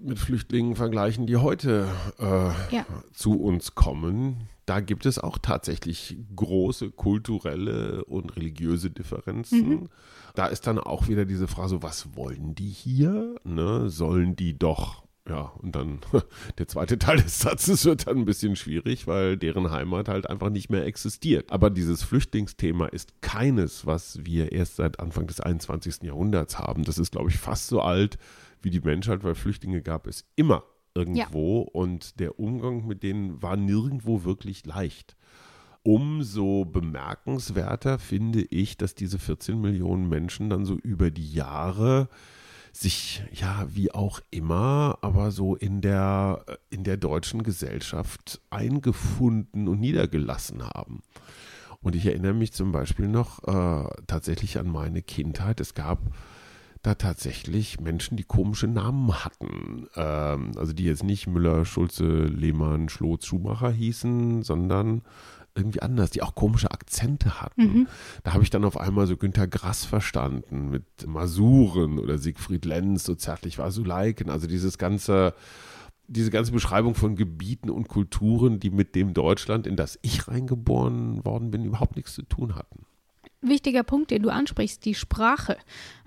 mit 0.01 0.19
Flüchtlingen 0.19 0.77
vergleichen, 0.77 1.27
die 1.27 1.37
heute 1.37 1.89
äh, 2.19 2.75
Ja. 2.75 2.87
zu 3.13 3.41
uns 3.41 3.75
kommen. 3.75 4.49
Da 4.67 4.81
gibt 4.81 5.07
es 5.07 5.19
auch 5.19 5.39
tatsächlich 5.39 6.17
große 6.35 6.91
kulturelle 6.91 8.05
und 8.05 8.35
religiöse 8.37 8.91
Differenzen. 8.91 9.89
Da 10.35 10.47
ist 10.47 10.67
dann 10.67 10.79
auch 10.79 11.09
wieder 11.09 11.25
diese 11.25 11.47
Frage, 11.47 11.69
so, 11.69 11.83
was 11.83 12.17
wollen 12.17 12.55
die 12.55 12.69
hier? 12.69 13.37
Ne? 13.45 13.89
Sollen 13.89 14.35
die 14.35 14.59
doch, 14.59 15.05
ja, 15.29 15.53
und 15.63 15.77
dann 15.77 16.01
der 16.59 16.67
zweite 16.67 16.99
Teil 16.99 17.19
des 17.19 17.39
Satzes 17.39 17.85
wird 17.85 18.09
dann 18.09 18.19
ein 18.19 18.25
bisschen 18.25 18.57
schwierig, 18.57 19.07
weil 19.07 19.37
deren 19.37 19.71
Heimat 19.71 20.09
halt 20.09 20.29
einfach 20.29 20.51
nicht 20.51 20.69
mehr 20.69 20.85
existiert. 20.85 21.53
Aber 21.53 21.71
dieses 21.71 22.03
Flüchtlingsthema 22.03 22.87
ist 22.87 23.23
keines, 23.23 23.87
was 23.87 24.19
wir 24.25 24.51
erst 24.51 24.77
seit 24.77 24.99
Anfang 24.99 25.29
des 25.29 25.41
21. 25.41 26.03
Jahrhunderts 26.03 26.59
haben. 26.59 26.83
Das 26.83 26.99
ist, 26.99 27.13
glaube 27.13 27.31
ich, 27.31 27.39
fast 27.39 27.69
so 27.69 27.81
alt 27.83 28.19
wie 28.67 28.71
die 28.71 28.81
Menschheit, 28.81 29.23
weil 29.23 29.37
Flüchtlinge 29.37 29.81
gab 29.81 30.09
es 30.09 30.25
immer 30.35 30.65
irgendwo 30.93 31.61
und 31.61 32.19
der 32.19 32.41
Umgang 32.41 32.85
mit 32.85 33.05
denen 33.05 33.41
war 33.41 33.57
nirgendwo 33.57 34.25
wirklich 34.25 34.67
leicht. 34.67 35.17
Umso 35.85 36.65
bemerkenswerter 36.65 38.01
finde 38.01 38.43
ich, 38.43 38.77
dass 38.77 38.97
diese 38.97 39.21
14 39.21 39.61
Millionen 39.61 40.09
Menschen 40.09 40.51
dann 40.51 40.65
so 40.65 40.75
über 40.75 41.13
die 41.13 41.33
Jahre 41.33 42.09
sich, 42.73 43.23
ja, 43.33 43.69
wie 43.71 43.93
auch 43.93 44.19
immer, 44.33 44.99
aber 45.01 45.31
so 45.31 45.55
in 45.55 45.81
der, 45.81 46.45
in 46.69 46.83
der 46.83 46.97
deutschen 46.97 47.45
Gesellschaft 47.45 48.41
eingefunden 48.51 49.69
und 49.69 49.79
niedergelassen 49.79 50.65
haben. 50.65 51.05
Und 51.81 51.95
ich 51.95 52.05
erinnere 52.05 52.35
mich 52.35 52.53
zum 52.53 52.73
Beispiel 52.73 53.07
noch 53.07 53.45
äh, 53.45 53.89
tatsächlich 54.09 54.59
an 54.59 54.69
meine 54.69 55.03
Kindheit. 55.03 55.61
Es 55.61 55.75
gab 55.75 56.01
da 56.87 56.95
tatsächlich 56.95 57.81
Menschen, 57.81 58.17
die 58.17 58.23
komische 58.23 58.69
Namen 58.69 59.25
hatten. 59.25 59.89
Ähm, 59.97 60.53
also 60.57 60.73
die 60.73 60.85
jetzt 60.85 61.03
nicht 61.03 61.27
Müller, 61.27 61.65
Schulze, 61.65 62.05
Lehmann, 62.05 62.89
Schlotz, 62.89 63.27
Schumacher 63.27 63.71
hießen, 63.71 64.43
sondern 64.43 65.03
irgendwie 65.57 65.83
anders, 65.83 66.11
die 66.11 66.23
auch 66.23 66.35
komische 66.35 66.71
Akzente 66.71 67.41
hatten. 67.41 67.63
Mhm. 67.63 67.89
Da 68.23 68.35
habe 68.35 68.45
ich 68.45 68.51
dann 68.51 68.65
auf 68.65 68.79
einmal 68.79 69.07
so 69.07 69.17
Günter 69.17 69.49
Grass 69.49 69.85
verstanden 69.85 70.71
mit 70.71 70.85
Masuren 71.07 71.99
oder 71.99 72.19
Siegfried 72.19 72.65
Lenz, 72.65 73.05
so 73.05 73.15
zärtlich 73.15 73.59
war 73.59 73.73
Suleiken. 73.73 74.31
Also 74.31 74.47
dieses 74.47 74.79
ganze, 74.79 75.35
diese 76.07 76.31
ganze 76.31 76.53
Beschreibung 76.53 76.95
von 76.95 77.17
Gebieten 77.17 77.71
und 77.71 77.89
Kulturen, 77.89 78.61
die 78.61 78.71
mit 78.71 78.95
dem 78.95 79.13
Deutschland, 79.13 79.67
in 79.67 79.75
das 79.75 79.99
ich 80.03 80.29
reingeboren 80.29 81.25
worden 81.25 81.51
bin, 81.51 81.65
überhaupt 81.65 81.97
nichts 81.97 82.15
zu 82.15 82.23
tun 82.23 82.55
hatten. 82.55 82.87
Wichtiger 83.43 83.83
Punkt, 83.83 84.11
den 84.11 84.23
du 84.23 84.31
ansprichst, 84.31 84.85
die 84.85 84.95
Sprache. 84.95 85.57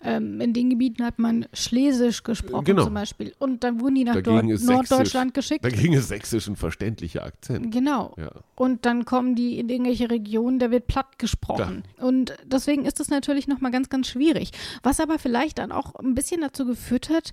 Ähm, 0.02 0.42
in 0.42 0.54
den 0.54 0.70
Gebieten 0.70 1.04
hat 1.04 1.20
man 1.20 1.46
Schlesisch 1.54 2.24
gesprochen 2.24 2.66
Genau. 2.66 2.86
zum 2.86 2.94
Beispiel. 2.94 3.34
Und 3.40 3.64
dann 3.64 3.80
wurden 3.82 3.96
die 3.96 4.04
nach 4.04 4.16
ist 4.16 4.66
Norddeutschland 4.66 5.34
geschickt. 5.34 5.64
Dagegen 5.64 5.94
ist 5.94 6.08
sächsisch 6.08 6.48
ein 6.48 6.56
verständlicher 6.56 7.24
Akzent. 7.24 7.72
Genau. 7.72 8.16
Ja. 8.18 8.32
Und 8.56 8.86
dann 8.86 9.06
kommen 9.06 9.36
die 9.36 9.60
in 9.60 9.70
irgendwelche 9.70 10.10
Regionen, 10.10 10.60
da 10.60 10.72
wird 10.72 10.88
platt 10.88 11.20
gesprochen. 11.20 11.84
Und 11.98 12.34
deswegen 12.46 12.86
ist 12.86 13.00
es 13.00 13.10
natürlich 13.10 13.48
nochmal 13.48 13.72
ganz, 13.72 13.90
ganz 13.90 14.08
schwierig. 14.08 14.52
Was 14.84 15.00
aber 15.00 15.20
vielleicht 15.20 15.60
dann 15.60 15.72
auch 15.72 15.96
ein 15.96 16.16
bisschen 16.16 16.42
dazu 16.42 16.66
geführt 16.66 17.10
hat, 17.10 17.32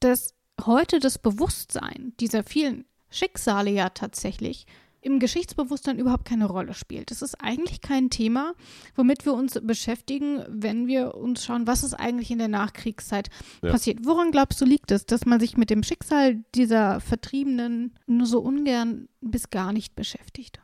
dass 0.00 0.34
heute 0.64 0.98
das 1.00 1.18
Bewusstsein 1.18 2.12
dieser 2.20 2.42
vielen 2.42 2.84
Schicksale 3.10 3.70
ja 3.70 3.88
tatsächlich 3.90 4.66
im 5.02 5.18
Geschichtsbewusstsein 5.18 5.98
überhaupt 5.98 6.24
keine 6.24 6.46
Rolle 6.46 6.72
spielt. 6.74 7.10
Es 7.10 7.20
ist 7.22 7.34
eigentlich 7.40 7.80
kein 7.80 8.08
Thema, 8.08 8.54
womit 8.94 9.26
wir 9.26 9.34
uns 9.34 9.58
beschäftigen, 9.62 10.42
wenn 10.48 10.86
wir 10.86 11.14
uns 11.16 11.44
schauen, 11.44 11.66
was 11.66 11.82
ist 11.82 11.94
eigentlich 11.94 12.30
in 12.30 12.38
der 12.38 12.48
Nachkriegszeit 12.48 13.28
Ja. 13.62 13.72
passiert. 13.72 13.98
Woran 14.06 14.30
glaubst 14.30 14.60
du 14.60 14.64
liegt 14.64 14.90
es, 14.92 15.04
dass 15.04 15.26
man 15.26 15.40
sich 15.40 15.56
mit 15.56 15.70
dem 15.70 15.82
Schicksal 15.82 16.44
dieser 16.54 17.00
Vertriebenen 17.00 17.94
nur 18.06 18.26
so 18.26 18.40
ungern 18.40 19.08
bis 19.20 19.50
gar 19.50 19.72
nicht 19.72 19.96
beschäftigt? 19.96 20.61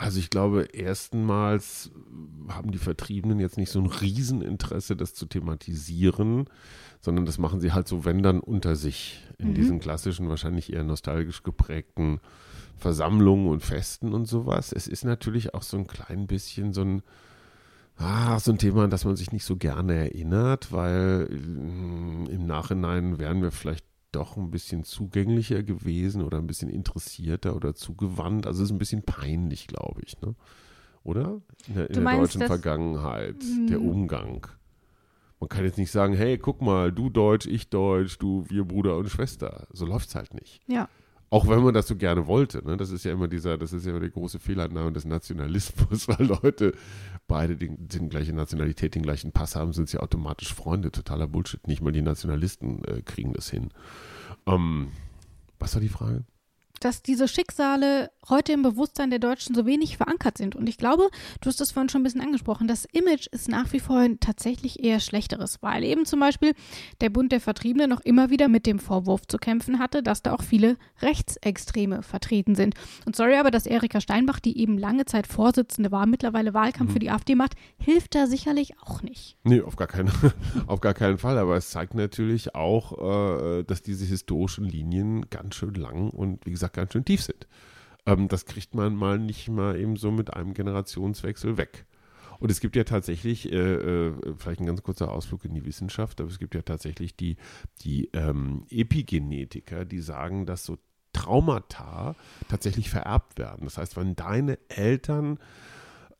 Also 0.00 0.18
ich 0.18 0.30
glaube, 0.30 0.62
erstmals 0.72 1.90
haben 2.48 2.70
die 2.72 2.78
Vertriebenen 2.78 3.38
jetzt 3.38 3.58
nicht 3.58 3.68
so 3.70 3.80
ein 3.80 3.86
Rieseninteresse, 3.86 4.96
das 4.96 5.12
zu 5.12 5.26
thematisieren, 5.26 6.46
sondern 7.02 7.26
das 7.26 7.36
machen 7.36 7.60
sie 7.60 7.72
halt 7.72 7.86
so, 7.86 8.06
wenn 8.06 8.22
dann 8.22 8.40
unter 8.40 8.76
sich, 8.76 9.22
in 9.36 9.50
Mhm. 9.50 9.54
diesen 9.54 9.78
klassischen, 9.78 10.30
wahrscheinlich 10.30 10.72
eher 10.72 10.84
nostalgisch 10.84 11.42
geprägten 11.42 12.18
Versammlungen 12.78 13.48
und 13.48 13.62
Festen 13.62 14.14
und 14.14 14.24
sowas. 14.24 14.72
Es 14.72 14.86
ist 14.86 15.04
natürlich 15.04 15.52
auch 15.52 15.62
so 15.62 15.76
ein 15.76 15.86
klein 15.86 16.26
bisschen 16.26 16.72
so 16.72 16.80
ein, 16.80 17.02
ah, 17.98 18.40
so 18.40 18.52
ein 18.52 18.58
Thema, 18.58 18.84
an 18.84 18.90
das 18.90 19.04
man 19.04 19.16
sich 19.16 19.32
nicht 19.32 19.44
so 19.44 19.56
gerne 19.56 19.96
erinnert, 19.96 20.72
weil 20.72 21.26
mm, 21.28 22.24
im 22.30 22.46
Nachhinein 22.46 23.18
wären 23.18 23.42
wir 23.42 23.50
vielleicht 23.50 23.84
doch 24.12 24.36
ein 24.36 24.50
bisschen 24.50 24.84
zugänglicher 24.84 25.62
gewesen 25.62 26.22
oder 26.22 26.38
ein 26.38 26.46
bisschen 26.46 26.68
interessierter 26.70 27.56
oder 27.56 27.74
zugewandt. 27.74 28.46
Also 28.46 28.62
es 28.62 28.68
ist 28.68 28.74
ein 28.74 28.78
bisschen 28.78 29.02
peinlich, 29.02 29.66
glaube 29.66 30.00
ich, 30.04 30.20
ne? 30.20 30.34
Oder? 31.02 31.40
In 31.66 31.74
der, 31.74 31.86
in 31.88 31.94
der 31.94 32.02
meinst, 32.02 32.34
deutschen 32.34 32.46
Vergangenheit, 32.46 33.36
der 33.68 33.78
Hm. 33.78 33.88
Umgang. 33.88 34.46
Man 35.40 35.48
kann 35.48 35.64
jetzt 35.64 35.78
nicht 35.78 35.90
sagen, 35.90 36.12
hey, 36.14 36.36
guck 36.36 36.60
mal, 36.60 36.92
du 36.92 37.08
Deutsch, 37.08 37.46
ich 37.46 37.70
Deutsch, 37.70 38.18
du, 38.18 38.44
wir 38.50 38.64
Bruder 38.64 38.98
und 38.98 39.08
Schwester. 39.08 39.66
So 39.72 39.86
läuft's 39.86 40.14
halt 40.14 40.34
nicht. 40.34 40.60
Ja. 40.66 40.88
Auch 41.32 41.48
wenn 41.48 41.62
man 41.62 41.72
das 41.72 41.86
so 41.86 41.94
gerne 41.94 42.26
wollte, 42.26 42.64
ne? 42.66 42.76
Das 42.76 42.90
ist 42.90 43.04
ja 43.04 43.12
immer 43.12 43.28
dieser, 43.28 43.56
das 43.56 43.72
ist 43.72 43.84
ja 43.84 43.92
immer 43.92 44.00
der 44.00 44.10
große 44.10 44.40
Fehlannahme 44.40 44.92
des 44.92 45.04
Nationalismus, 45.04 46.08
weil 46.08 46.26
Leute 46.26 46.74
beide 47.28 47.56
den, 47.56 47.86
den 47.86 48.08
gleiche 48.08 48.32
Nationalität, 48.32 48.96
den 48.96 49.02
gleichen 49.02 49.30
Pass 49.30 49.54
haben, 49.54 49.72
sind 49.72 49.88
sie 49.88 49.98
automatisch 49.98 50.52
Freunde. 50.52 50.90
Totaler 50.90 51.28
Bullshit. 51.28 51.64
Nicht 51.68 51.82
mal 51.82 51.92
die 51.92 52.02
Nationalisten 52.02 52.82
äh, 52.84 53.02
kriegen 53.02 53.32
das 53.32 53.48
hin. 53.48 53.70
Ähm, 54.46 54.88
was 55.60 55.74
war 55.74 55.80
die 55.80 55.88
Frage? 55.88 56.24
Dass 56.80 57.02
diese 57.02 57.28
Schicksale 57.28 58.10
heute 58.28 58.52
im 58.52 58.62
Bewusstsein 58.62 59.10
der 59.10 59.18
Deutschen 59.18 59.54
so 59.54 59.66
wenig 59.66 59.96
verankert 59.96 60.38
sind. 60.38 60.56
Und 60.56 60.68
ich 60.68 60.78
glaube, 60.78 61.08
du 61.40 61.48
hast 61.48 61.60
das 61.60 61.72
vorhin 61.72 61.88
schon 61.88 62.00
ein 62.00 62.04
bisschen 62.04 62.20
angesprochen, 62.20 62.68
das 62.68 62.84
Image 62.86 63.26
ist 63.28 63.48
nach 63.48 63.72
wie 63.72 63.80
vor 63.80 64.06
tatsächlich 64.20 64.82
eher 64.82 65.00
schlechteres, 65.00 65.62
weil 65.62 65.84
eben 65.84 66.06
zum 66.06 66.20
Beispiel 66.20 66.54
der 67.00 67.10
Bund 67.10 67.32
der 67.32 67.40
Vertriebenen 67.40 67.90
noch 67.90 68.00
immer 68.00 68.30
wieder 68.30 68.48
mit 68.48 68.66
dem 68.66 68.78
Vorwurf 68.78 69.26
zu 69.26 69.38
kämpfen 69.38 69.78
hatte, 69.78 70.02
dass 70.02 70.22
da 70.22 70.34
auch 70.34 70.42
viele 70.42 70.76
Rechtsextreme 71.02 72.02
vertreten 72.02 72.54
sind. 72.54 72.74
Und 73.04 73.16
sorry 73.16 73.36
aber, 73.36 73.50
dass 73.50 73.66
Erika 73.66 74.00
Steinbach, 74.00 74.40
die 74.40 74.58
eben 74.58 74.78
lange 74.78 75.04
Zeit 75.04 75.26
Vorsitzende 75.26 75.90
war, 75.90 76.06
mittlerweile 76.06 76.54
Wahlkampf 76.54 76.92
für 76.92 76.98
die 76.98 77.10
AfD 77.10 77.34
macht, 77.34 77.54
hilft 77.78 78.14
da 78.14 78.26
sicherlich 78.26 78.78
auch 78.80 79.02
nicht. 79.02 79.36
Nee, 79.44 79.60
auf 79.60 79.76
gar, 79.76 79.88
keinen, 79.88 80.10
auf 80.66 80.80
gar 80.80 80.94
keinen 80.94 81.18
Fall. 81.18 81.38
Aber 81.38 81.56
es 81.56 81.70
zeigt 81.70 81.94
natürlich 81.94 82.54
auch, 82.54 83.58
äh, 83.58 83.64
dass 83.64 83.82
diese 83.82 84.04
historischen 84.04 84.64
Linien 84.64 85.28
ganz 85.30 85.56
schön 85.56 85.74
lang 85.74 86.10
und 86.10 86.46
wie 86.46 86.50
gesagt 86.50 86.69
ganz 86.72 86.92
schön 86.92 87.04
tief 87.04 87.22
sind. 87.22 87.46
Ähm, 88.06 88.28
das 88.28 88.46
kriegt 88.46 88.74
man 88.74 88.94
mal 88.94 89.18
nicht 89.18 89.48
mal 89.48 89.78
eben 89.78 89.96
so 89.96 90.10
mit 90.10 90.34
einem 90.34 90.54
Generationswechsel 90.54 91.56
weg. 91.56 91.86
Und 92.38 92.50
es 92.50 92.60
gibt 92.60 92.74
ja 92.74 92.84
tatsächlich, 92.84 93.52
äh, 93.52 93.56
äh, 93.56 94.14
vielleicht 94.38 94.60
ein 94.60 94.66
ganz 94.66 94.82
kurzer 94.82 95.12
Ausflug 95.12 95.44
in 95.44 95.54
die 95.54 95.66
Wissenschaft, 95.66 96.20
aber 96.20 96.30
es 96.30 96.38
gibt 96.38 96.54
ja 96.54 96.62
tatsächlich 96.62 97.14
die, 97.14 97.36
die 97.82 98.08
ähm, 98.14 98.64
Epigenetiker, 98.70 99.84
die 99.84 100.00
sagen, 100.00 100.46
dass 100.46 100.64
so 100.64 100.78
Traumata 101.12 102.16
tatsächlich 102.48 102.88
vererbt 102.88 103.38
werden. 103.38 103.64
Das 103.64 103.76
heißt, 103.76 103.96
wenn 103.96 104.16
deine 104.16 104.58
Eltern 104.68 105.38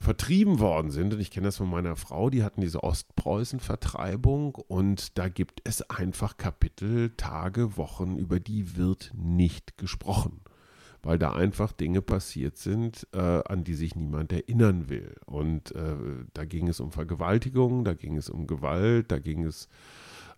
vertrieben 0.00 0.58
worden 0.60 0.90
sind. 0.90 1.12
Und 1.12 1.20
ich 1.20 1.30
kenne 1.30 1.46
das 1.46 1.58
von 1.58 1.68
meiner 1.68 1.94
Frau, 1.94 2.30
die 2.30 2.42
hatten 2.42 2.62
diese 2.62 2.82
Ostpreußen-Vertreibung 2.82 4.54
und 4.54 5.18
da 5.18 5.28
gibt 5.28 5.60
es 5.64 5.82
einfach 5.90 6.38
Kapitel, 6.38 7.10
Tage, 7.16 7.76
Wochen, 7.76 8.16
über 8.16 8.40
die 8.40 8.76
wird 8.76 9.12
nicht 9.14 9.76
gesprochen. 9.76 10.40
Weil 11.02 11.18
da 11.18 11.32
einfach 11.32 11.72
Dinge 11.72 12.02
passiert 12.02 12.58
sind, 12.58 13.06
äh, 13.14 13.42
an 13.46 13.64
die 13.64 13.74
sich 13.74 13.94
niemand 13.94 14.32
erinnern 14.32 14.90
will. 14.90 15.16
Und 15.24 15.74
äh, 15.74 15.96
da 16.34 16.44
ging 16.44 16.68
es 16.68 16.78
um 16.78 16.92
Vergewaltigung, 16.92 17.84
da 17.84 17.94
ging 17.94 18.16
es 18.18 18.28
um 18.28 18.46
Gewalt, 18.46 19.10
da 19.10 19.18
ging 19.18 19.44
es 19.44 19.68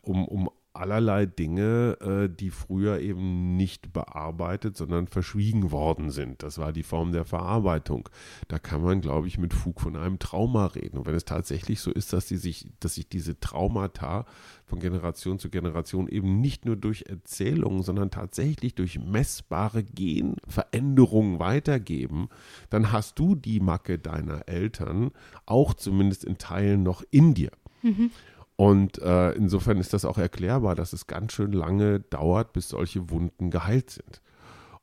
um, 0.03 0.27
um 0.27 0.51
allerlei 0.75 1.27
Dinge, 1.27 1.99
äh, 2.01 2.29
die 2.29 2.51
früher 2.51 3.01
eben 3.01 3.57
nicht 3.57 3.93
bearbeitet, 3.93 4.77
sondern 4.77 5.07
verschwiegen 5.07 5.71
worden 5.71 6.11
sind. 6.11 6.43
Das 6.43 6.59
war 6.59 6.73
die 6.73 6.83
Form 6.83 7.13
der 7.13 7.25
Verarbeitung. 7.25 8.09
Da 8.49 8.59
kann 8.59 8.83
man, 8.83 9.01
glaube 9.01 9.29
ich, 9.29 9.39
mit 9.39 9.55
Fug 9.55 9.81
von 9.81 9.97
einem 9.97 10.19
Trauma 10.19 10.67
reden. 10.67 10.99
Und 10.99 11.07
wenn 11.07 11.15
es 11.15 11.25
tatsächlich 11.25 11.81
so 11.81 11.91
ist, 11.91 12.13
dass, 12.13 12.27
die 12.27 12.37
sich, 12.37 12.69
dass 12.81 12.95
sich 12.95 13.09
diese 13.09 13.39
Traumata 13.39 14.27
von 14.65 14.79
Generation 14.79 15.39
zu 15.39 15.51
Generation 15.51 16.09
eben 16.09 16.41
nicht 16.41 16.65
nur 16.65 16.77
durch 16.77 17.05
Erzählungen, 17.09 17.83
sondern 17.83 18.11
tatsächlich 18.11 18.75
durch 18.75 18.99
messbare 18.99 19.85
Genveränderungen 19.85 21.39
weitergeben, 21.39 22.29
dann 22.71 22.93
hast 22.93 23.19
du 23.19 23.35
die 23.35 23.61
Macke 23.61 23.99
deiner 23.99 24.49
Eltern 24.49 25.11
auch 25.45 25.75
zumindest 25.75 26.25
in 26.25 26.39
Teilen 26.39 26.83
noch 26.83 27.03
in 27.11 27.35
dir. 27.35 27.51
Mhm. 27.83 28.11
Und 28.63 29.03
äh, 29.03 29.33
insofern 29.33 29.79
ist 29.79 29.93
das 29.93 30.05
auch 30.05 30.19
erklärbar, 30.19 30.77
dass 30.77 30.93
es 30.93 31.09
ganz 31.09 31.33
schön 31.33 31.51
lange 31.51 31.99
dauert, 31.99 32.53
bis 32.53 32.69
solche 32.69 33.11
Wunden 33.11 33.51
geheilt 33.51 33.91
sind. 33.91 34.23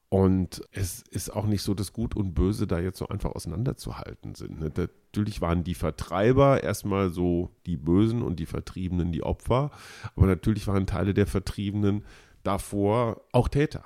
Und 0.10 0.62
es 0.74 1.02
ist 1.12 1.30
auch 1.30 1.46
nicht 1.46 1.62
so, 1.62 1.74
dass 1.74 1.94
Gut 1.94 2.14
und 2.14 2.34
Böse 2.34 2.68
da 2.68 2.80
jetzt 2.80 2.98
so 2.98 3.08
einfach 3.08 3.32
auseinanderzuhalten 3.32 4.36
sind. 4.36 4.60
Ne? 4.60 4.70
Natürlich 4.76 5.40
waren 5.40 5.64
die 5.64 5.76
Vertreiber 5.76 6.62
erstmal 6.62 7.10
so 7.10 7.52
die 7.66 7.78
Bösen 7.78 8.22
und 8.22 8.42
die 8.42 8.48
Vertriebenen 8.48 9.14
die 9.14 9.24
Opfer, 9.24 9.72
aber 10.14 10.26
natürlich 10.26 10.68
waren 10.68 10.86
Teile 10.86 11.14
der 11.14 11.26
Vertriebenen 11.26 12.04
davor 12.44 13.22
auch 13.32 13.48
Täter 13.48 13.86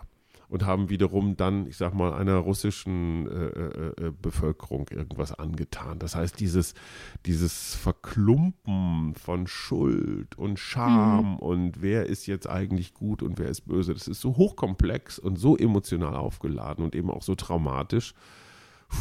und 0.54 0.68
haben 0.68 0.92
wiederum 0.92 1.36
dann, 1.36 1.66
ich 1.66 1.78
sag 1.78 1.96
mal, 1.96 2.14
einer 2.14 2.36
russischen 2.36 3.28
äh, 3.28 3.46
äh, 3.48 4.06
äh, 4.06 4.12
Bevölkerung 4.12 4.86
irgendwas 4.92 5.34
angetan. 5.34 5.98
Das 5.98 6.14
heißt, 6.14 6.40
dieses, 6.40 6.76
dieses 7.26 7.74
Verklumpen 7.74 9.16
von 9.16 9.48
Schuld 9.48 10.38
und 10.38 10.60
Scham 10.60 11.32
mhm. 11.32 11.36
und 11.38 11.82
wer 11.82 12.06
ist 12.06 12.28
jetzt 12.28 12.48
eigentlich 12.48 12.94
gut 12.94 13.24
und 13.24 13.40
wer 13.40 13.48
ist 13.48 13.62
böse, 13.62 13.96
das 13.96 14.08
ist 14.08 14.22
so 14.22 14.38
hochkomplex 14.38 15.18
und 15.18 15.40
so 15.40 15.58
emotional 15.58 16.16
aufgeladen 16.16 16.86
und 16.86 16.94
eben 16.94 17.10
auch 17.10 17.24
so 17.24 17.34
traumatisch. 17.34 18.14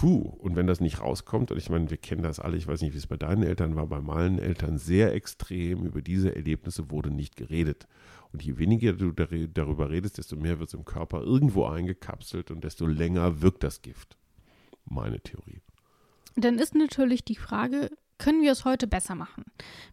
Puh, 0.01 0.35
und 0.39 0.57
wenn 0.57 0.67
das 0.67 0.81
nicht 0.81 1.01
rauskommt, 1.01 1.53
und 1.53 1.59
ich 1.59 1.69
meine, 1.69 1.91
wir 1.91 1.97
kennen 1.99 2.23
das 2.23 2.41
alle, 2.41 2.57
ich 2.57 2.67
weiß 2.67 2.81
nicht, 2.81 2.95
wie 2.95 2.99
es 2.99 3.07
bei 3.07 3.19
deinen 3.19 3.43
Eltern 3.43 3.77
war, 3.77 3.87
bei 3.87 4.01
meinen 4.01 4.39
Eltern 4.39 4.79
sehr 4.79 5.13
extrem, 5.13 5.85
über 5.85 6.01
diese 6.01 6.35
Erlebnisse 6.35 6.91
wurde 6.91 7.11
nicht 7.11 7.37
geredet. 7.37 7.87
Und 8.33 8.43
je 8.43 8.57
weniger 8.57 8.95
du 8.95 9.13
darüber 9.13 9.91
redest, 9.91 10.17
desto 10.19 10.37
mehr 10.37 10.59
wird 10.59 10.71
es 10.71 10.75
im 10.75 10.87
Körper 10.87 11.21
irgendwo 11.21 11.67
eingekapselt 11.67 12.51
und 12.51 12.65
desto 12.65 12.87
länger 12.87 13.43
wirkt 13.43 13.63
das 13.63 13.83
Gift. 13.83 14.17
Meine 14.87 15.21
Theorie. 15.21 15.61
Dann 16.37 16.59
ist 16.59 16.75
natürlich 16.75 17.25
die 17.25 17.37
Frage, 17.37 17.91
können 18.23 18.43
wir 18.43 18.53
es 18.53 18.65
heute 18.65 18.87
besser 18.87 19.15
machen? 19.15 19.45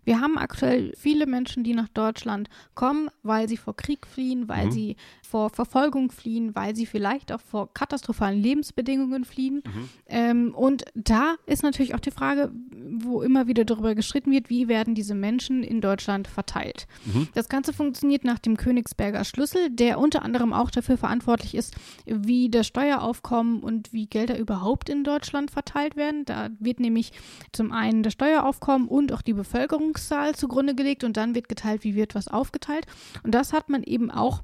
Wir 0.04 0.22
haben 0.22 0.38
aktuell 0.38 0.94
viele 0.96 1.26
Menschen, 1.26 1.64
die 1.64 1.74
nach 1.74 1.90
Deutschland 1.90 2.48
kommen, 2.76 3.10
weil 3.24 3.50
sie 3.50 3.58
vor 3.58 3.76
Krieg 3.76 4.06
fliehen, 4.06 4.48
weil 4.48 4.68
mhm. 4.68 4.72
sie 4.72 4.96
vor 5.30 5.52
Verfolgung 5.52 6.12
fliehen, 6.12 6.56
weil 6.56 6.76
sie 6.76 6.88
vielleicht 6.88 7.32
auch 7.32 7.40
vor 7.40 7.72
katastrophalen 7.74 8.42
Lebensbedingungen 8.42 9.26
fliehen. 9.26 9.62
Mhm. 9.66 9.90
Ähm, 10.08 10.56
und 10.56 10.86
da 10.96 11.36
ist 11.46 11.62
natürlich 11.62 11.94
auch 11.94 12.00
die 12.00 12.12
Frage, 12.12 12.52
wo 12.92 13.22
immer 13.22 13.46
wieder 13.48 13.64
darüber 13.64 13.94
gestritten 13.94 14.32
wird, 14.32 14.50
wie 14.50 14.68
werden 14.68 14.96
diese 14.96 15.14
Menschen 15.14 15.62
in 15.62 15.82
Deutschland 15.82 16.28
verteilt. 16.28 16.88
Mhm. 17.06 17.28
Das 17.36 17.48
Ganze 17.48 17.74
funktioniert 17.74 18.24
nach 18.24 18.40
dem 18.40 18.58
Königsberger 18.58 19.24
Schlüssel, 19.24 19.70
der 19.70 20.00
unter 20.00 20.24
anderem 20.24 20.52
auch 20.52 20.72
dafür 20.72 20.98
verantwortlich 20.98 21.54
ist, 21.54 21.76
wie 22.06 22.50
das 22.50 22.66
Steueraufkommen 22.66 23.60
und 23.60 23.94
wie 23.94 24.08
Gelder 24.08 24.40
überhaupt 24.40 24.90
in 24.90 25.04
Deutschland 25.04 25.52
verteilt 25.52 25.96
werden. 25.96 26.26
Da 26.26 26.50
wird 26.60 26.80
nämlich 26.80 27.12
zum 27.52 27.72
einen 27.72 28.02
das 28.02 28.14
Steueraufkommen 28.14 28.88
und 28.88 29.14
auch 29.14 29.22
die 29.22 29.34
Bevölkerungszahl 29.34 30.34
zugrunde 30.34 30.74
gelegt 30.74 31.04
und 31.04 31.18
dann 31.18 31.36
wird 31.36 31.50
geteilt, 31.50 31.84
wie 31.84 31.94
wird 31.94 32.16
was 32.16 32.28
aufgeteilt. 32.28 32.88
Und 33.24 33.36
das 33.36 33.54
hat 33.54 33.70
man 33.70 33.84
eben 33.84 34.10
auch 34.10 34.42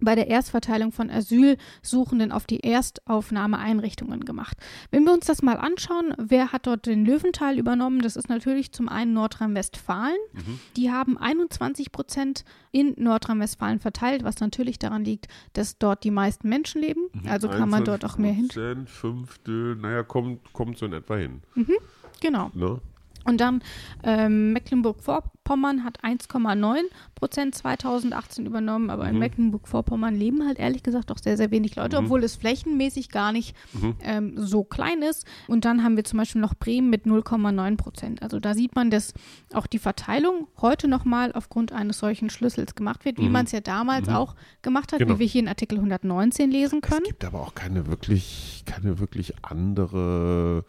bei 0.00 0.14
der 0.14 0.28
Erstverteilung 0.28 0.92
von 0.92 1.10
Asylsuchenden 1.10 2.32
auf 2.32 2.46
die 2.46 2.60
Erstaufnahmeeinrichtungen 2.60 4.24
gemacht. 4.24 4.56
Wenn 4.90 5.04
wir 5.04 5.12
uns 5.12 5.26
das 5.26 5.42
mal 5.42 5.56
anschauen, 5.56 6.14
wer 6.18 6.52
hat 6.52 6.66
dort 6.66 6.86
den 6.86 7.04
Löwenthal 7.04 7.58
übernommen? 7.58 8.00
Das 8.00 8.16
ist 8.16 8.28
natürlich 8.28 8.72
zum 8.72 8.88
einen 8.88 9.12
Nordrhein-Westfalen. 9.12 10.18
Mhm. 10.32 10.60
Die 10.76 10.90
haben 10.90 11.18
21 11.18 11.92
Prozent 11.92 12.44
in 12.70 12.94
Nordrhein-Westfalen 12.96 13.80
verteilt, 13.80 14.24
was 14.24 14.40
natürlich 14.40 14.78
daran 14.78 15.04
liegt, 15.04 15.28
dass 15.54 15.78
dort 15.78 16.04
die 16.04 16.10
meisten 16.10 16.48
Menschen 16.48 16.80
leben. 16.80 17.08
Mhm. 17.12 17.28
Also 17.28 17.48
kann 17.48 17.70
man 17.70 17.84
dort 17.84 18.04
auch 18.04 18.18
mehr 18.18 18.32
hin. 18.32 18.48
Fünftel, 18.86 19.76
naja, 19.76 20.02
kommt, 20.02 20.52
kommt 20.52 20.78
so 20.78 20.86
in 20.86 20.92
etwa 20.92 21.16
hin. 21.16 21.42
Mhm. 21.54 21.76
Genau. 22.20 22.50
Ne? 22.54 22.80
Und 23.28 23.40
dann 23.40 23.62
ähm, 24.04 24.54
Mecklenburg-Vorpommern 24.54 25.84
hat 25.84 26.02
1,9 26.02 26.78
Prozent 27.14 27.54
2018 27.54 28.46
übernommen, 28.46 28.88
aber 28.88 29.04
mhm. 29.04 29.10
in 29.10 29.18
Mecklenburg-Vorpommern 29.18 30.14
leben 30.14 30.46
halt 30.46 30.58
ehrlich 30.58 30.82
gesagt 30.82 31.10
doch 31.10 31.18
sehr, 31.18 31.36
sehr 31.36 31.50
wenig 31.50 31.76
Leute, 31.76 31.98
mhm. 32.00 32.06
obwohl 32.06 32.24
es 32.24 32.36
flächenmäßig 32.36 33.10
gar 33.10 33.32
nicht 33.32 33.54
mhm. 33.74 33.96
ähm, 34.00 34.32
so 34.36 34.64
klein 34.64 35.02
ist. 35.02 35.26
Und 35.46 35.66
dann 35.66 35.84
haben 35.84 35.96
wir 35.96 36.04
zum 36.04 36.18
Beispiel 36.18 36.40
noch 36.40 36.54
Bremen 36.54 36.88
mit 36.88 37.04
0,9 37.04 37.76
Prozent. 37.76 38.22
Also 38.22 38.40
da 38.40 38.54
sieht 38.54 38.74
man, 38.74 38.90
dass 38.90 39.12
auch 39.52 39.66
die 39.66 39.78
Verteilung 39.78 40.48
heute 40.60 40.88
nochmal 40.88 41.32
aufgrund 41.32 41.72
eines 41.72 41.98
solchen 41.98 42.30
Schlüssels 42.30 42.74
gemacht 42.74 43.04
wird, 43.04 43.18
wie 43.18 43.26
mhm. 43.26 43.32
man 43.32 43.44
es 43.44 43.52
ja 43.52 43.60
damals 43.60 44.08
mhm. 44.08 44.14
auch 44.14 44.36
gemacht 44.62 44.92
hat, 44.92 45.00
genau. 45.00 45.14
wie 45.14 45.18
wir 45.18 45.26
hier 45.26 45.42
in 45.42 45.48
Artikel 45.48 45.76
119 45.76 46.50
lesen 46.50 46.80
können. 46.80 47.02
Es 47.02 47.08
gibt 47.08 47.24
aber 47.26 47.40
auch 47.40 47.54
keine 47.54 47.86
wirklich, 47.88 48.62
keine 48.64 48.98
wirklich 48.98 49.34
andere 49.42 50.64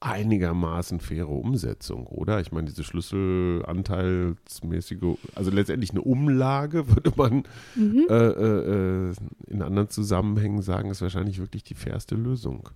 einigermaßen 0.00 0.98
faire 1.00 1.28
Umsetzung, 1.28 2.06
oder? 2.06 2.40
Ich 2.40 2.52
meine, 2.52 2.68
diese 2.68 2.84
Schlüsselanteilsmäßige, 2.84 5.18
also 5.34 5.50
letztendlich 5.50 5.90
eine 5.90 6.00
Umlage, 6.00 6.88
würde 6.94 7.12
man 7.16 7.42
mhm. 7.76 8.06
äh, 8.08 8.14
äh, 8.14 9.10
äh, 9.10 9.14
in 9.46 9.60
anderen 9.62 9.90
Zusammenhängen 9.90 10.62
sagen, 10.62 10.90
ist 10.90 11.02
wahrscheinlich 11.02 11.38
wirklich 11.38 11.64
die 11.64 11.74
fairste 11.74 12.14
Lösung. 12.14 12.70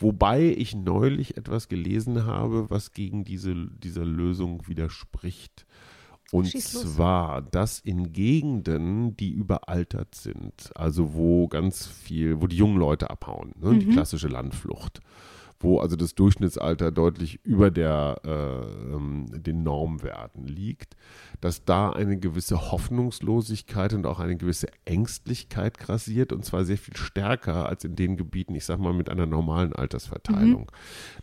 Wobei 0.00 0.54
ich 0.56 0.74
neulich 0.74 1.36
etwas 1.36 1.68
gelesen 1.68 2.24
habe, 2.24 2.70
was 2.70 2.92
gegen 2.92 3.24
diese, 3.24 3.54
dieser 3.54 4.06
Lösung 4.06 4.66
widerspricht. 4.66 5.66
Und 6.30 6.50
zwar, 6.50 7.42
dass 7.42 7.78
in 7.78 8.12
Gegenden, 8.12 9.16
die 9.16 9.30
überaltert 9.30 10.14
sind, 10.14 10.70
also 10.74 11.14
wo 11.14 11.48
ganz 11.48 11.86
viel, 11.86 12.42
wo 12.42 12.46
die 12.46 12.56
jungen 12.56 12.78
Leute 12.78 13.08
abhauen, 13.08 13.54
ne, 13.58 13.70
mhm. 13.70 13.80
die 13.80 13.86
klassische 13.86 14.28
Landflucht, 14.28 15.00
wo 15.60 15.80
also 15.80 15.96
das 15.96 16.14
Durchschnittsalter 16.14 16.90
deutlich 16.90 17.40
über 17.44 17.70
der, 17.70 18.20
äh, 18.24 18.94
ähm, 18.94 19.26
den 19.30 19.62
Normwerten 19.62 20.46
liegt, 20.46 20.96
dass 21.40 21.64
da 21.64 21.90
eine 21.90 22.18
gewisse 22.18 22.70
Hoffnungslosigkeit 22.70 23.92
und 23.92 24.06
auch 24.06 24.20
eine 24.20 24.36
gewisse 24.36 24.68
Ängstlichkeit 24.84 25.78
grassiert 25.78 26.32
und 26.32 26.44
zwar 26.44 26.64
sehr 26.64 26.78
viel 26.78 26.96
stärker 26.96 27.68
als 27.68 27.84
in 27.84 27.96
den 27.96 28.16
Gebieten, 28.16 28.54
ich 28.54 28.64
sag 28.64 28.78
mal, 28.78 28.92
mit 28.92 29.08
einer 29.08 29.26
normalen 29.26 29.72
Altersverteilung. 29.72 30.62
Mhm. 30.62 30.66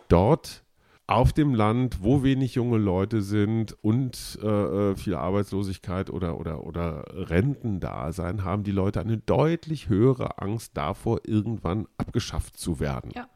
Dort 0.10 0.66
auf 1.08 1.34
dem 1.34 1.54
Land, 1.54 2.02
wo 2.02 2.24
wenig 2.24 2.56
junge 2.56 2.78
Leute 2.78 3.22
sind 3.22 3.78
und 3.84 4.40
äh, 4.42 4.48
äh 4.48 4.96
viel 4.96 5.14
Arbeitslosigkeit 5.14 6.10
oder, 6.10 6.40
oder, 6.40 6.66
oder 6.66 7.06
Rentendasein, 7.10 8.44
haben 8.44 8.64
die 8.64 8.72
Leute 8.72 9.02
eine 9.02 9.18
deutlich 9.18 9.88
höhere 9.88 10.40
Angst 10.40 10.76
davor, 10.76 11.20
irgendwann 11.26 11.88
abgeschafft 11.98 12.58
zu 12.58 12.80
werden. 12.80 13.12
Ja. 13.14 13.28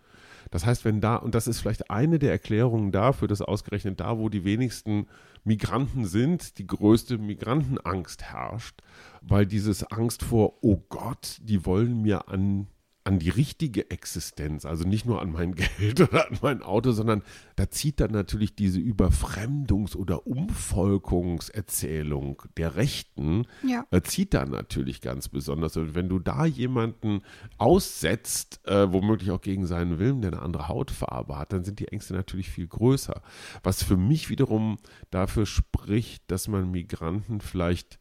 Das 0.51 0.65
heißt, 0.65 0.85
wenn 0.85 1.01
da, 1.01 1.15
und 1.15 1.35
das 1.35 1.47
ist 1.47 1.59
vielleicht 1.59 1.91
eine 1.91 2.19
der 2.19 2.31
Erklärungen 2.31 2.91
dafür, 2.91 3.27
dass 3.27 3.41
ausgerechnet 3.41 3.99
da, 3.99 4.17
wo 4.17 4.29
die 4.29 4.43
wenigsten 4.43 5.07
Migranten 5.43 6.05
sind, 6.05 6.57
die 6.57 6.67
größte 6.67 7.17
Migrantenangst 7.17 8.23
herrscht, 8.23 8.81
weil 9.21 9.45
dieses 9.45 9.83
Angst 9.83 10.23
vor, 10.23 10.57
oh 10.61 10.81
Gott, 10.89 11.39
die 11.41 11.65
wollen 11.65 12.01
mir 12.01 12.29
an 12.29 12.67
an 13.09 13.17
die 13.17 13.29
richtige 13.29 13.89
Existenz, 13.89 14.65
also 14.65 14.87
nicht 14.87 15.07
nur 15.07 15.19
an 15.19 15.31
mein 15.31 15.55
Geld 15.79 15.99
oder 15.99 16.29
an 16.29 16.37
mein 16.43 16.61
Auto, 16.61 16.91
sondern 16.91 17.23
da 17.55 17.71
zieht 17.71 17.99
dann 17.99 18.11
natürlich 18.11 18.53
diese 18.53 18.77
Überfremdungs- 18.77 19.95
oder 19.95 20.27
Umvolkungserzählung 20.27 22.43
der 22.55 22.75
Rechten, 22.75 23.47
ja. 23.63 23.83
äh, 23.89 24.03
zieht 24.03 24.35
dann 24.35 24.51
natürlich 24.51 25.01
ganz 25.01 25.27
besonders. 25.27 25.75
Und 25.75 25.95
wenn 25.95 26.07
du 26.07 26.19
da 26.19 26.45
jemanden 26.45 27.23
aussetzt, 27.57 28.61
äh, 28.65 28.93
womöglich 28.93 29.31
auch 29.31 29.41
gegen 29.41 29.65
seinen 29.65 29.97
Willen, 29.97 30.21
der 30.21 30.33
eine 30.33 30.43
andere 30.43 30.67
Hautfarbe 30.67 31.39
hat, 31.39 31.51
dann 31.51 31.63
sind 31.63 31.79
die 31.79 31.87
Ängste 31.87 32.13
natürlich 32.13 32.51
viel 32.51 32.67
größer. 32.67 33.23
Was 33.63 33.81
für 33.81 33.97
mich 33.97 34.29
wiederum 34.29 34.77
dafür 35.09 35.47
spricht, 35.47 36.29
dass 36.29 36.47
man 36.47 36.69
Migranten 36.69 37.41
vielleicht 37.41 37.97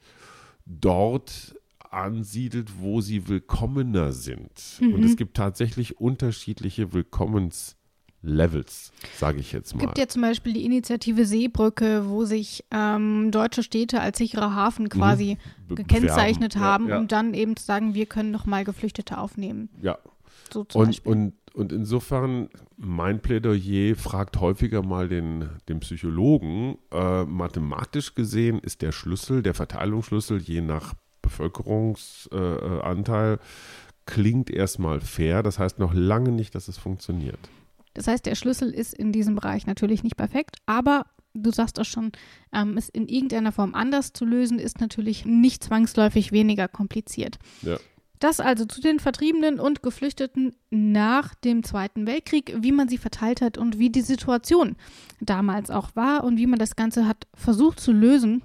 dort 0.67 1.58
ansiedelt, 1.91 2.81
wo 2.81 3.01
sie 3.01 3.29
willkommener 3.29 4.13
sind. 4.13 4.79
Mhm. 4.81 4.95
Und 4.95 5.05
es 5.05 5.17
gibt 5.17 5.37
tatsächlich 5.37 6.01
unterschiedliche 6.01 6.93
Willkommenslevels, 6.93 8.93
sage 9.17 9.41
ich 9.41 9.53
jetzt 9.53 9.75
mal. 9.75 9.81
Es 9.81 9.87
gibt 9.87 9.99
ja 9.99 10.09
zum 10.09 10.23
Beispiel 10.23 10.53
die 10.53 10.65
Initiative 10.65 11.25
Seebrücke, 11.25 12.09
wo 12.09 12.25
sich 12.25 12.65
ähm, 12.71 13.31
deutsche 13.31 13.63
Städte 13.63 14.01
als 14.01 14.19
sicherer 14.19 14.55
Hafen 14.55 14.89
quasi 14.89 15.39
mhm. 15.69 15.77
gekennzeichnet 15.77 16.57
haben, 16.57 16.89
ja, 16.89 16.95
ja. 16.95 17.01
um 17.01 17.09
dann 17.09 17.35
eben 17.35 17.57
zu 17.57 17.65
sagen, 17.65 17.95
wir 17.95 18.07
können 18.07 18.31
noch 18.31 18.47
mal 18.47 18.65
Geflüchtete 18.65 19.19
aufnehmen. 19.19 19.69
Ja. 19.83 19.99
So 20.53 20.65
zum 20.65 20.81
und, 20.81 20.89
Beispiel. 20.89 21.13
und 21.13 21.33
und 21.59 21.73
insofern, 21.73 22.51
mein 22.77 23.21
Plädoyer 23.21 23.97
fragt 23.97 24.41
häufiger 24.41 24.85
mal 24.85 25.09
den, 25.09 25.49
den 25.69 25.81
Psychologen. 25.81 26.79
Äh, 26.93 27.25
mathematisch 27.25 28.15
gesehen 28.15 28.61
ist 28.61 28.81
der 28.81 28.93
Schlüssel, 28.93 29.43
der 29.43 29.55
Verteilungsschlüssel, 29.55 30.41
je 30.41 30.61
nach 30.61 30.95
Bevölkerungsanteil, 31.29 33.35
äh, 33.35 33.39
klingt 34.07 34.51
erstmal 34.51 35.01
fair. 35.01 35.43
Das 35.43 35.59
heißt 35.59 35.79
noch 35.79 35.95
lange 35.95 36.33
nicht, 36.33 36.55
dass 36.55 36.69
es 36.69 36.79
funktioniert. 36.79 37.39
Das 37.95 38.07
heißt, 38.07 38.27
der 38.27 38.35
Schlüssel 38.35 38.71
ist 38.71 38.95
in 38.95 39.13
diesem 39.13 39.35
Bereich 39.35 39.67
natürlich 39.67 40.03
nicht 40.03 40.17
perfekt, 40.17 40.57
aber 40.67 41.05
du 41.35 41.51
sagst 41.51 41.79
auch 41.79 41.85
schon, 41.85 42.13
ähm, 42.53 42.77
es 42.77 42.89
in 42.89 43.09
irgendeiner 43.09 43.53
Form 43.53 43.75
anders 43.75 44.13
zu 44.13 44.25
lösen, 44.25 44.59
ist 44.59 44.81
natürlich 44.81 45.25
nicht 45.25 45.65
zwangsläufig 45.65 46.33
weniger 46.33 46.69
kompliziert. 46.69 47.39
Ja. 47.63 47.79
Das 48.19 48.41
also 48.41 48.65
zu 48.65 48.81
den 48.81 48.99
Vertriebenen 48.99 49.61
und 49.61 49.83
Geflüchteten 49.83 50.57
nach 50.71 51.35
dem 51.37 51.63
Zweiten 51.63 52.07
Weltkrieg, 52.07 52.57
wie 52.59 52.73
man 52.73 52.89
sie 52.89 52.99
verteilt 52.99 53.41
hat 53.41 53.59
und 53.59 53.79
wie 53.79 53.91
die 53.91 54.01
Situation 54.01 54.77
damals 55.21 55.71
auch 55.71 55.95
war 55.95 56.25
und 56.25 56.37
wie 56.37 56.47
man 56.47 56.59
das 56.59 56.75
Ganze 56.75 57.07
hat 57.07 57.29
versucht 57.35 57.79
zu 57.79 57.93
lösen. 57.93 58.43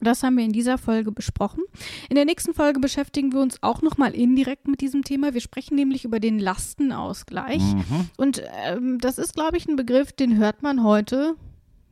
Das 0.00 0.22
haben 0.22 0.36
wir 0.36 0.44
in 0.44 0.52
dieser 0.52 0.78
Folge 0.78 1.12
besprochen. 1.12 1.64
In 2.08 2.16
der 2.16 2.24
nächsten 2.24 2.54
Folge 2.54 2.80
beschäftigen 2.80 3.32
wir 3.32 3.40
uns 3.40 3.62
auch 3.62 3.82
nochmal 3.82 4.14
indirekt 4.14 4.68
mit 4.68 4.80
diesem 4.80 5.04
Thema. 5.04 5.34
Wir 5.34 5.40
sprechen 5.40 5.74
nämlich 5.74 6.04
über 6.04 6.20
den 6.20 6.38
Lastenausgleich. 6.38 7.62
Mhm. 7.62 8.10
Und 8.16 8.42
ähm, 8.66 8.98
das 8.98 9.18
ist, 9.18 9.34
glaube 9.34 9.56
ich, 9.56 9.66
ein 9.66 9.76
Begriff, 9.76 10.12
den 10.12 10.36
hört 10.36 10.62
man 10.62 10.82
heute 10.82 11.34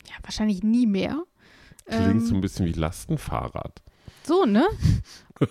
ja 0.06 0.14
wahrscheinlich 0.22 0.62
nie 0.62 0.86
mehr. 0.86 1.22
Klingt 1.86 2.12
Ähm, 2.12 2.20
so 2.20 2.34
ein 2.34 2.40
bisschen 2.40 2.66
wie 2.66 2.72
Lastenfahrrad. 2.72 3.82
So, 4.26 4.44
ne? 4.44 4.66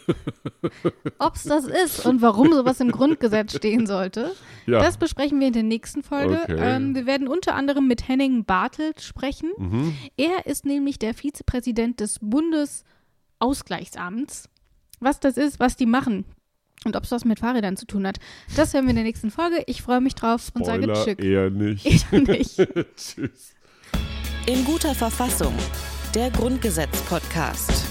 Ob 1.19 1.35
es 1.35 1.43
das 1.43 1.65
ist 1.65 2.05
und 2.05 2.21
warum 2.21 2.53
sowas 2.53 2.79
im 2.79 2.89
Grundgesetz 2.91 3.55
stehen 3.57 3.85
sollte, 3.85 4.33
Ja. 4.65 4.79
das 4.79 4.95
besprechen 4.97 5.39
wir 5.41 5.47
in 5.47 5.53
der 5.53 5.63
nächsten 5.63 6.03
Folge. 6.03 6.39
Okay. 6.43 6.55
Ähm, 6.57 6.95
wir 6.95 7.05
werden 7.05 7.27
unter 7.27 7.55
anderem 7.55 7.85
mit 7.87 8.07
Henning 8.07 8.45
Bartelt 8.45 9.01
sprechen. 9.01 9.51
mhm. 9.57 9.93
Er 10.17 10.45
ist 10.45 10.65
nämlich 10.65 10.99
der 10.99 11.13
Vizepräsident 11.13 11.99
des 11.99 12.19
Bundesausgleichsamts. 12.21 14.47
Was 14.99 15.19
das 15.19 15.35
ist, 15.37 15.59
was 15.59 15.75
die 15.75 15.85
machen 15.85 16.23
und 16.85 16.95
ob 16.95 17.03
es 17.03 17.11
was 17.11 17.25
mit 17.25 17.39
Fahrrädern 17.41 17.75
zu 17.75 17.85
tun 17.85 18.07
hat, 18.07 18.19
das 18.55 18.73
hören 18.73 18.85
wir 18.85 18.91
in 18.91 18.95
der 18.95 19.03
nächsten 19.03 19.31
Folge. 19.31 19.63
Ich 19.67 19.81
freue 19.81 19.99
mich 20.01 20.15
drauf 20.15 20.49
und 20.53 20.65
sage 20.65 20.83
Spoiler 20.83 21.03
Tschüss. 21.05 21.19
eher 21.19 21.49
nicht. 21.49 21.85
Ich 21.85 22.09
nicht. 22.11 22.55
Tschüss. 22.95 23.53
In 24.45 24.63
guter 24.63 24.95
Verfassung. 24.95 25.53
Der 26.15 26.29
Grundgesetz-Podcast. 26.31 27.82